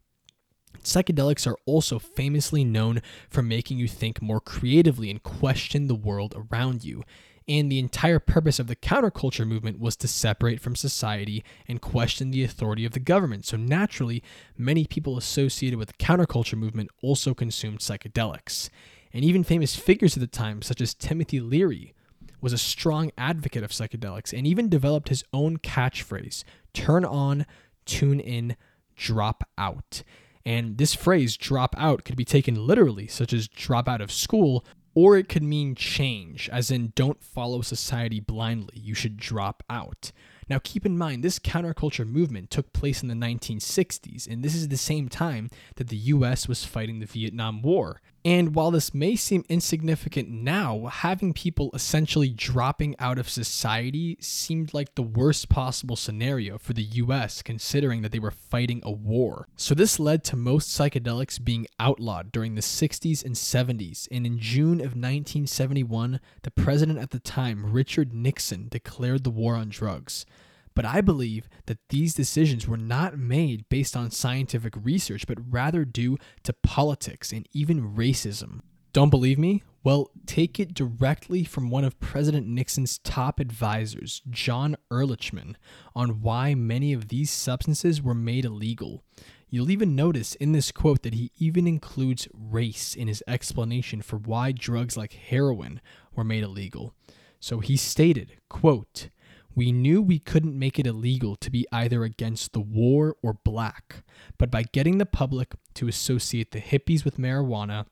Psychedelics 0.83 1.45
are 1.45 1.57
also 1.65 1.99
famously 1.99 2.63
known 2.63 3.01
for 3.29 3.41
making 3.41 3.77
you 3.77 3.87
think 3.87 4.21
more 4.21 4.39
creatively 4.39 5.09
and 5.09 5.21
question 5.21 5.87
the 5.87 5.95
world 5.95 6.33
around 6.35 6.83
you. 6.83 7.03
And 7.47 7.71
the 7.71 7.79
entire 7.79 8.19
purpose 8.19 8.59
of 8.59 8.67
the 8.67 8.75
counterculture 8.75 9.47
movement 9.47 9.79
was 9.79 9.95
to 9.97 10.07
separate 10.07 10.61
from 10.61 10.75
society 10.75 11.43
and 11.67 11.81
question 11.81 12.31
the 12.31 12.43
authority 12.43 12.85
of 12.85 12.93
the 12.93 12.99
government. 12.99 13.45
So 13.45 13.57
naturally, 13.57 14.23
many 14.57 14.85
people 14.85 15.17
associated 15.17 15.77
with 15.77 15.89
the 15.89 16.05
counterculture 16.05 16.57
movement 16.57 16.91
also 17.01 17.33
consumed 17.33 17.79
psychedelics. 17.79 18.69
And 19.13 19.25
even 19.25 19.43
famous 19.43 19.75
figures 19.75 20.15
of 20.15 20.21
the 20.21 20.27
time, 20.27 20.61
such 20.61 20.81
as 20.81 20.93
Timothy 20.93 21.39
Leary, 21.39 21.93
was 22.39 22.53
a 22.53 22.57
strong 22.57 23.11
advocate 23.17 23.63
of 23.63 23.71
psychedelics 23.71 24.35
and 24.35 24.47
even 24.47 24.69
developed 24.69 25.09
his 25.09 25.23
own 25.33 25.57
catchphrase 25.57 26.43
turn 26.73 27.05
on, 27.05 27.45
tune 27.85 28.19
in, 28.19 28.55
drop 28.95 29.43
out. 29.57 30.03
And 30.45 30.77
this 30.77 30.93
phrase, 30.93 31.37
drop 31.37 31.75
out, 31.77 32.03
could 32.03 32.15
be 32.15 32.25
taken 32.25 32.65
literally, 32.67 33.07
such 33.07 33.33
as 33.33 33.47
drop 33.47 33.87
out 33.87 34.01
of 34.01 34.11
school, 34.11 34.65
or 34.93 35.17
it 35.17 35.29
could 35.29 35.43
mean 35.43 35.75
change, 35.75 36.49
as 36.49 36.69
in 36.69 36.91
don't 36.95 37.23
follow 37.23 37.61
society 37.61 38.19
blindly, 38.19 38.77
you 38.77 38.93
should 38.93 39.17
drop 39.17 39.63
out. 39.69 40.11
Now, 40.49 40.59
keep 40.61 40.85
in 40.85 40.97
mind, 40.97 41.23
this 41.23 41.39
counterculture 41.39 42.05
movement 42.05 42.49
took 42.49 42.73
place 42.73 43.01
in 43.01 43.07
the 43.07 43.15
1960s, 43.15 44.27
and 44.27 44.43
this 44.43 44.53
is 44.53 44.67
the 44.67 44.77
same 44.77 45.07
time 45.07 45.49
that 45.77 45.87
the 45.87 45.95
US 45.97 46.47
was 46.47 46.65
fighting 46.65 46.99
the 46.99 47.05
Vietnam 47.05 47.61
War. 47.61 48.01
And 48.23 48.53
while 48.53 48.69
this 48.69 48.93
may 48.93 49.15
seem 49.15 49.43
insignificant 49.49 50.29
now, 50.29 50.85
having 50.85 51.33
people 51.33 51.71
essentially 51.73 52.29
dropping 52.29 52.95
out 52.99 53.17
of 53.17 53.27
society 53.27 54.17
seemed 54.19 54.75
like 54.75 54.93
the 54.93 55.01
worst 55.01 55.49
possible 55.49 55.95
scenario 55.95 56.59
for 56.59 56.73
the 56.73 56.83
US, 56.83 57.41
considering 57.41 58.03
that 58.03 58.11
they 58.11 58.19
were 58.19 58.29
fighting 58.29 58.81
a 58.83 58.91
war. 58.91 59.47
So, 59.55 59.73
this 59.73 59.99
led 59.99 60.23
to 60.25 60.35
most 60.35 60.69
psychedelics 60.69 61.43
being 61.43 61.65
outlawed 61.79 62.31
during 62.31 62.53
the 62.53 62.61
60s 62.61 63.25
and 63.25 63.33
70s. 63.33 64.07
And 64.11 64.27
in 64.27 64.37
June 64.37 64.79
of 64.81 64.95
1971, 64.95 66.19
the 66.43 66.51
president 66.51 66.99
at 66.99 67.09
the 67.09 67.19
time, 67.19 67.71
Richard 67.71 68.13
Nixon, 68.13 68.67
declared 68.69 69.23
the 69.23 69.31
war 69.31 69.55
on 69.55 69.69
drugs. 69.69 70.25
But 70.73 70.85
I 70.85 71.01
believe 71.01 71.49
that 71.65 71.79
these 71.89 72.13
decisions 72.13 72.67
were 72.67 72.77
not 72.77 73.17
made 73.17 73.67
based 73.69 73.95
on 73.95 74.11
scientific 74.11 74.73
research, 74.81 75.27
but 75.27 75.37
rather 75.49 75.85
due 75.85 76.17
to 76.43 76.53
politics 76.53 77.31
and 77.31 77.47
even 77.53 77.95
racism. 77.95 78.61
Don't 78.93 79.09
believe 79.09 79.37
me? 79.37 79.63
Well, 79.83 80.11
take 80.25 80.59
it 80.59 80.73
directly 80.73 81.43
from 81.43 81.69
one 81.69 81.83
of 81.83 81.99
President 81.99 82.45
Nixon's 82.45 82.99
top 82.99 83.39
advisors, 83.39 84.21
John 84.29 84.75
Ehrlichman, 84.91 85.55
on 85.95 86.21
why 86.21 86.53
many 86.53 86.93
of 86.93 87.07
these 87.07 87.31
substances 87.31 88.01
were 88.01 88.13
made 88.13 88.45
illegal. 88.45 89.03
You'll 89.49 89.71
even 89.71 89.95
notice 89.95 90.35
in 90.35 90.51
this 90.51 90.71
quote 90.71 91.01
that 91.01 91.15
he 91.15 91.31
even 91.37 91.67
includes 91.67 92.27
race 92.33 92.95
in 92.95 93.07
his 93.07 93.23
explanation 93.27 94.01
for 94.01 94.17
why 94.17 94.51
drugs 94.51 94.95
like 94.95 95.13
heroin 95.13 95.81
were 96.15 96.23
made 96.23 96.43
illegal. 96.43 96.93
So 97.39 97.59
he 97.59 97.75
stated, 97.75 98.37
quote, 98.49 99.09
we 99.55 99.71
knew 99.71 100.01
we 100.01 100.19
couldn't 100.19 100.57
make 100.57 100.79
it 100.79 100.87
illegal 100.87 101.35
to 101.35 101.51
be 101.51 101.65
either 101.71 102.03
against 102.03 102.53
the 102.53 102.61
war 102.61 103.15
or 103.21 103.33
black, 103.33 104.03
but 104.37 104.49
by 104.49 104.63
getting 104.63 104.97
the 104.97 105.05
public 105.05 105.53
to 105.75 105.87
associate 105.87 106.51
the 106.51 106.61
hippies 106.61 107.03
with 107.03 107.17
marijuana 107.17 107.85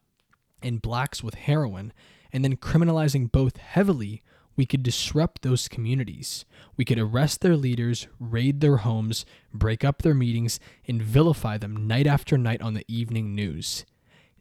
and 0.62 0.82
blacks 0.82 1.24
with 1.24 1.36
heroin, 1.36 1.94
and 2.32 2.44
then 2.44 2.56
criminalizing 2.58 3.32
both 3.32 3.58
heavily, 3.58 4.22
we 4.56 4.66
could 4.66 4.84
disrupt 4.84 5.42
those 5.42 5.68
communities. 5.68 6.46
We 6.76 6.84
could 6.86 7.00
arrest 7.00 7.42
their 7.42 7.56
leaders, 7.56 8.08
raid 8.20 8.60
their 8.60 8.78
homes, 8.78 9.26
break 9.54 9.86
up 9.86 10.02
their 10.02 10.14
meetings, 10.14 10.60
and 10.88 11.02
vilify 11.02 11.58
them 11.58 11.88
night 11.88 12.08
after 12.08 12.38
night 12.38 12.62
on 12.62 12.74
the 12.74 12.86
evening 12.88 13.34
news. 13.34 13.86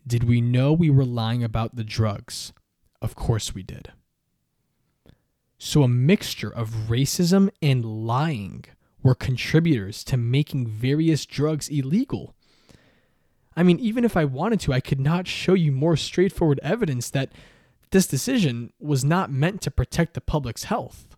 Did 0.06 0.24
we 0.24 0.40
know 0.40 0.72
we 0.72 0.90
were 0.90 1.04
lying 1.04 1.44
about 1.44 1.76
the 1.76 1.84
drugs? 1.84 2.52
Of 3.00 3.14
course 3.14 3.54
we 3.54 3.62
did. 3.62 3.92
So, 5.58 5.82
a 5.82 5.88
mixture 5.88 6.50
of 6.50 6.70
racism 6.88 7.50
and 7.60 7.84
lying 8.06 8.64
were 9.02 9.14
contributors 9.14 10.04
to 10.04 10.16
making 10.16 10.68
various 10.68 11.26
drugs 11.26 11.68
illegal. 11.68 12.34
I 13.56 13.64
mean, 13.64 13.80
even 13.80 14.04
if 14.04 14.16
I 14.16 14.24
wanted 14.24 14.60
to, 14.60 14.72
I 14.72 14.78
could 14.80 15.00
not 15.00 15.26
show 15.26 15.54
you 15.54 15.72
more 15.72 15.96
straightforward 15.96 16.60
evidence 16.62 17.10
that 17.10 17.32
this 17.90 18.06
decision 18.06 18.72
was 18.78 19.04
not 19.04 19.32
meant 19.32 19.60
to 19.62 19.70
protect 19.70 20.14
the 20.14 20.20
public's 20.20 20.64
health. 20.64 21.16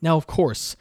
Now, 0.00 0.16
of 0.16 0.26
course, 0.26 0.76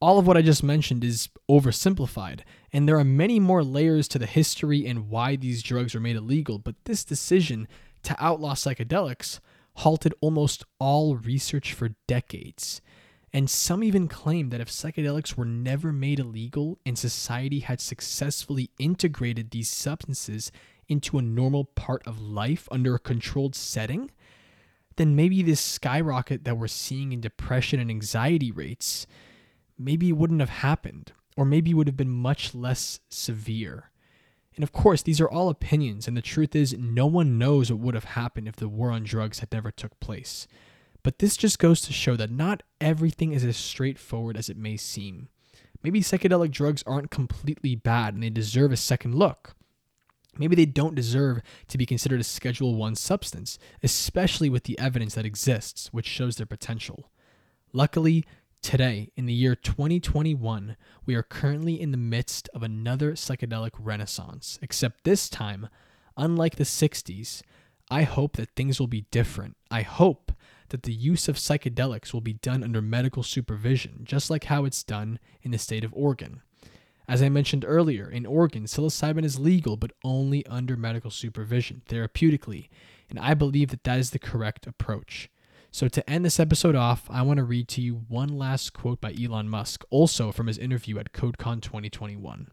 all 0.00 0.18
of 0.18 0.26
what 0.26 0.36
I 0.36 0.42
just 0.42 0.62
mentioned 0.62 1.04
is 1.04 1.28
oversimplified, 1.50 2.40
and 2.72 2.88
there 2.88 2.98
are 2.98 3.04
many 3.04 3.40
more 3.40 3.62
layers 3.62 4.08
to 4.08 4.18
the 4.18 4.26
history 4.26 4.86
and 4.86 5.10
why 5.10 5.36
these 5.36 5.62
drugs 5.62 5.94
were 5.94 6.00
made 6.00 6.16
illegal, 6.16 6.58
but 6.58 6.76
this 6.84 7.04
decision 7.04 7.68
to 8.04 8.16
outlaw 8.18 8.54
psychedelics 8.54 9.40
halted 9.76 10.14
almost 10.20 10.64
all 10.78 11.16
research 11.16 11.72
for 11.72 11.90
decades. 12.06 12.80
And 13.32 13.50
some 13.50 13.84
even 13.84 14.08
claim 14.08 14.48
that 14.48 14.60
if 14.60 14.70
psychedelics 14.70 15.36
were 15.36 15.44
never 15.44 15.92
made 15.92 16.18
illegal 16.18 16.78
and 16.86 16.98
society 16.98 17.60
had 17.60 17.80
successfully 17.80 18.70
integrated 18.78 19.50
these 19.50 19.68
substances 19.68 20.50
into 20.88 21.18
a 21.18 21.22
normal 21.22 21.64
part 21.64 22.06
of 22.06 22.20
life 22.20 22.68
under 22.70 22.94
a 22.94 22.98
controlled 22.98 23.54
setting, 23.54 24.10
then 24.96 25.14
maybe 25.14 25.42
this 25.42 25.60
skyrocket 25.60 26.44
that 26.44 26.56
we're 26.56 26.68
seeing 26.68 27.12
in 27.12 27.20
depression 27.20 27.78
and 27.78 27.90
anxiety 27.90 28.50
rates, 28.50 29.06
maybe 29.78 30.10
wouldn't 30.12 30.40
have 30.40 30.48
happened, 30.48 31.12
or 31.36 31.44
maybe 31.44 31.74
would 31.74 31.86
have 31.86 31.96
been 31.98 32.08
much 32.08 32.54
less 32.54 33.00
severe. 33.10 33.90
And 34.56 34.62
of 34.62 34.72
course, 34.72 35.02
these 35.02 35.20
are 35.20 35.28
all 35.28 35.50
opinions, 35.50 36.08
and 36.08 36.16
the 36.16 36.22
truth 36.22 36.56
is, 36.56 36.76
no 36.78 37.06
one 37.06 37.38
knows 37.38 37.70
what 37.70 37.80
would 37.80 37.94
have 37.94 38.04
happened 38.04 38.48
if 38.48 38.56
the 38.56 38.68
war 38.68 38.90
on 38.90 39.04
drugs 39.04 39.40
had 39.40 39.52
never 39.52 39.70
took 39.70 39.98
place. 40.00 40.48
But 41.02 41.18
this 41.18 41.36
just 41.36 41.58
goes 41.58 41.82
to 41.82 41.92
show 41.92 42.16
that 42.16 42.30
not 42.30 42.62
everything 42.80 43.32
is 43.32 43.44
as 43.44 43.56
straightforward 43.56 44.36
as 44.36 44.48
it 44.48 44.56
may 44.56 44.76
seem. 44.76 45.28
Maybe 45.82 46.00
psychedelic 46.00 46.50
drugs 46.50 46.82
aren't 46.84 47.12
completely 47.12 47.76
bad 47.76 48.14
and 48.14 48.22
they 48.22 48.30
deserve 48.30 48.72
a 48.72 48.76
second 48.76 49.14
look. 49.14 49.54
Maybe 50.36 50.56
they 50.56 50.66
don't 50.66 50.94
deserve 50.94 51.42
to 51.68 51.78
be 51.78 51.86
considered 51.86 52.20
a 52.20 52.24
Schedule 52.24 52.74
1 52.74 52.96
substance, 52.96 53.58
especially 53.82 54.50
with 54.50 54.64
the 54.64 54.78
evidence 54.78 55.14
that 55.14 55.24
exists, 55.24 55.92
which 55.92 56.06
shows 56.06 56.36
their 56.36 56.46
potential. 56.46 57.10
Luckily, 57.72 58.24
today, 58.66 59.12
in 59.14 59.26
the 59.26 59.32
year 59.32 59.54
2021, 59.54 60.76
we 61.06 61.14
are 61.14 61.22
currently 61.22 61.80
in 61.80 61.92
the 61.92 61.96
midst 61.96 62.48
of 62.52 62.64
another 62.64 63.12
psychedelic 63.12 63.70
renaissance, 63.78 64.58
except 64.60 65.04
this 65.04 65.28
time, 65.28 65.68
unlike 66.16 66.56
the 66.56 66.64
60s, 66.64 67.42
I 67.92 68.02
hope 68.02 68.34
that 68.36 68.50
things 68.56 68.80
will 68.80 68.88
be 68.88 69.06
different. 69.12 69.56
I 69.70 69.82
hope 69.82 70.32
that 70.70 70.82
the 70.82 70.92
use 70.92 71.28
of 71.28 71.36
psychedelics 71.36 72.12
will 72.12 72.20
be 72.20 72.32
done 72.32 72.64
under 72.64 72.82
medical 72.82 73.22
supervision, 73.22 74.00
just 74.02 74.30
like 74.30 74.44
how 74.44 74.64
it's 74.64 74.82
done 74.82 75.20
in 75.42 75.52
the 75.52 75.58
state 75.58 75.84
of 75.84 75.94
Oregon. 75.94 76.42
As 77.06 77.22
I 77.22 77.28
mentioned 77.28 77.64
earlier, 77.64 78.10
in 78.10 78.26
Oregon, 78.26 78.64
psilocybin 78.64 79.24
is 79.24 79.38
legal, 79.38 79.76
but 79.76 79.92
only 80.02 80.44
under 80.46 80.76
medical 80.76 81.12
supervision, 81.12 81.82
therapeutically, 81.88 82.68
and 83.08 83.20
I 83.20 83.34
believe 83.34 83.68
that 83.68 83.84
that 83.84 84.00
is 84.00 84.10
the 84.10 84.18
correct 84.18 84.66
approach. 84.66 85.30
So, 85.76 85.88
to 85.88 86.08
end 86.08 86.24
this 86.24 86.40
episode 86.40 86.74
off, 86.74 87.04
I 87.10 87.20
want 87.20 87.36
to 87.36 87.44
read 87.44 87.68
to 87.68 87.82
you 87.82 87.96
one 88.08 88.30
last 88.30 88.72
quote 88.72 88.98
by 88.98 89.12
Elon 89.12 89.50
Musk, 89.50 89.84
also 89.90 90.32
from 90.32 90.46
his 90.46 90.56
interview 90.56 90.98
at 90.98 91.12
CodeCon 91.12 91.60
2021. 91.60 92.48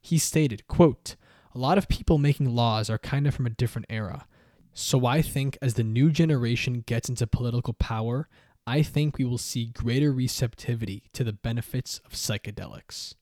He 0.00 0.16
stated, 0.16 0.68
quote, 0.68 1.16
A 1.56 1.58
lot 1.58 1.76
of 1.76 1.88
people 1.88 2.18
making 2.18 2.54
laws 2.54 2.88
are 2.88 2.98
kind 2.98 3.26
of 3.26 3.34
from 3.34 3.46
a 3.46 3.50
different 3.50 3.88
era. 3.90 4.28
So 4.72 5.06
I 5.06 5.22
think 5.22 5.58
as 5.60 5.74
the 5.74 5.82
new 5.82 6.12
generation 6.12 6.84
gets 6.86 7.08
into 7.08 7.26
political 7.26 7.72
power, 7.72 8.28
I 8.64 8.80
think 8.80 9.18
we 9.18 9.24
will 9.24 9.38
see 9.38 9.72
greater 9.74 10.12
receptivity 10.12 11.10
to 11.14 11.24
the 11.24 11.32
benefits 11.32 12.00
of 12.04 12.12
psychedelics. 12.12 13.16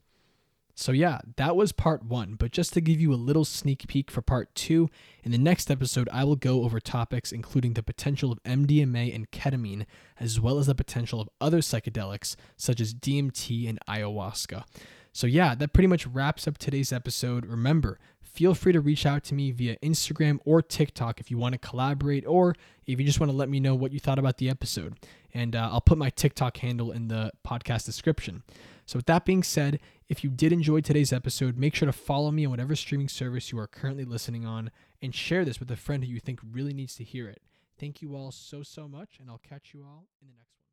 So, 0.76 0.90
yeah, 0.90 1.20
that 1.37 1.54
was 1.54 1.70
part 1.70 2.04
one. 2.04 2.34
But 2.34 2.50
just 2.50 2.72
to 2.72 2.80
give 2.80 3.00
you 3.00 3.12
a 3.12 3.16
little 3.16 3.44
sneak 3.44 3.87
peek 3.87 4.10
for 4.10 4.22
part 4.22 4.52
two, 4.54 4.90
in 5.22 5.30
the 5.30 5.38
next 5.38 5.70
episode, 5.70 6.08
I 6.12 6.24
will 6.24 6.37
go 6.37 6.64
over 6.64 6.80
topics 6.80 7.30
including 7.30 7.74
the 7.74 7.82
potential 7.82 8.32
of 8.32 8.42
MDMA 8.42 9.14
and 9.14 9.30
ketamine, 9.30 9.87
as 10.18 10.40
well 10.40 10.58
as 10.58 10.66
the 10.66 10.74
potential 10.74 11.20
of 11.20 11.28
other 11.40 11.58
psychedelics 11.58 12.34
such 12.56 12.80
as 12.80 12.92
DMT 12.92 13.68
and 13.68 13.78
ayahuasca. 13.88 14.64
So, 15.12 15.28
yeah, 15.28 15.54
that 15.54 15.72
pretty 15.72 15.87
much 15.87 16.08
wraps 16.08 16.48
up 16.48 16.58
today's 16.58 16.92
episode. 16.92 17.46
Remember, 17.46 18.00
feel 18.20 18.52
free 18.52 18.72
to 18.72 18.80
reach 18.80 19.06
out 19.06 19.22
to 19.22 19.34
me 19.34 19.52
via 19.52 19.76
Instagram 19.76 20.40
or 20.44 20.60
TikTok 20.60 21.20
if 21.20 21.30
you 21.30 21.38
want 21.38 21.52
to 21.52 21.58
collaborate 21.58 22.26
or 22.26 22.56
if 22.84 22.98
you 22.98 23.06
just 23.06 23.20
want 23.20 23.30
to 23.30 23.37
let 23.37 23.48
me 23.48 23.60
know 23.60 23.76
what 23.76 23.92
you 23.92 24.00
thought 24.00 24.18
about 24.18 24.38
the 24.38 24.50
episode. 24.50 24.98
And 25.32 25.54
uh, 25.54 25.68
I'll 25.70 25.80
put 25.80 25.98
my 25.98 26.10
TikTok 26.10 26.56
handle 26.56 26.90
in 26.90 27.06
the 27.06 27.30
podcast 27.46 27.87
description. 27.87 28.42
So, 28.87 28.98
with 28.98 29.06
that 29.06 29.24
being 29.24 29.44
said, 29.44 29.78
if 30.14 30.22
you 30.22 30.31
did 30.31 30.53
enjoy 30.53 30.81
today's 30.81 31.12
episode, 31.12 31.59
make 31.59 31.74
sure 31.74 31.87
to 31.87 31.92
follow 31.92 32.31
me 32.31 32.44
on 32.44 32.50
whatever 32.53 32.77
streaming 32.77 33.09
service 33.09 33.50
you 33.50 33.59
are 33.59 33.66
currently 33.66 34.05
listening 34.05 34.46
on 34.46 34.70
and 35.03 35.12
share 35.12 35.44
this 35.44 35.59
with 35.59 35.68
a 35.72 35.77
friend 35.77 36.05
who 36.05 36.11
you 36.11 36.20
think 36.20 36.38
really 36.53 36.72
needs 36.72 36.94
to 36.94 37.03
hear 37.03 37.29
it. 37.29 37.42
Thank 37.81 38.00
you 38.00 38.14
all 38.14 38.31
so, 38.31 38.62
so 38.62 38.87
much, 38.87 39.18
and 39.18 39.29
I'll 39.29 39.42
catch 39.42 39.74
you 39.74 39.83
all 39.83 40.07
in 40.22 40.29
the 40.29 40.35
next 40.35 40.55
one. 40.57 40.63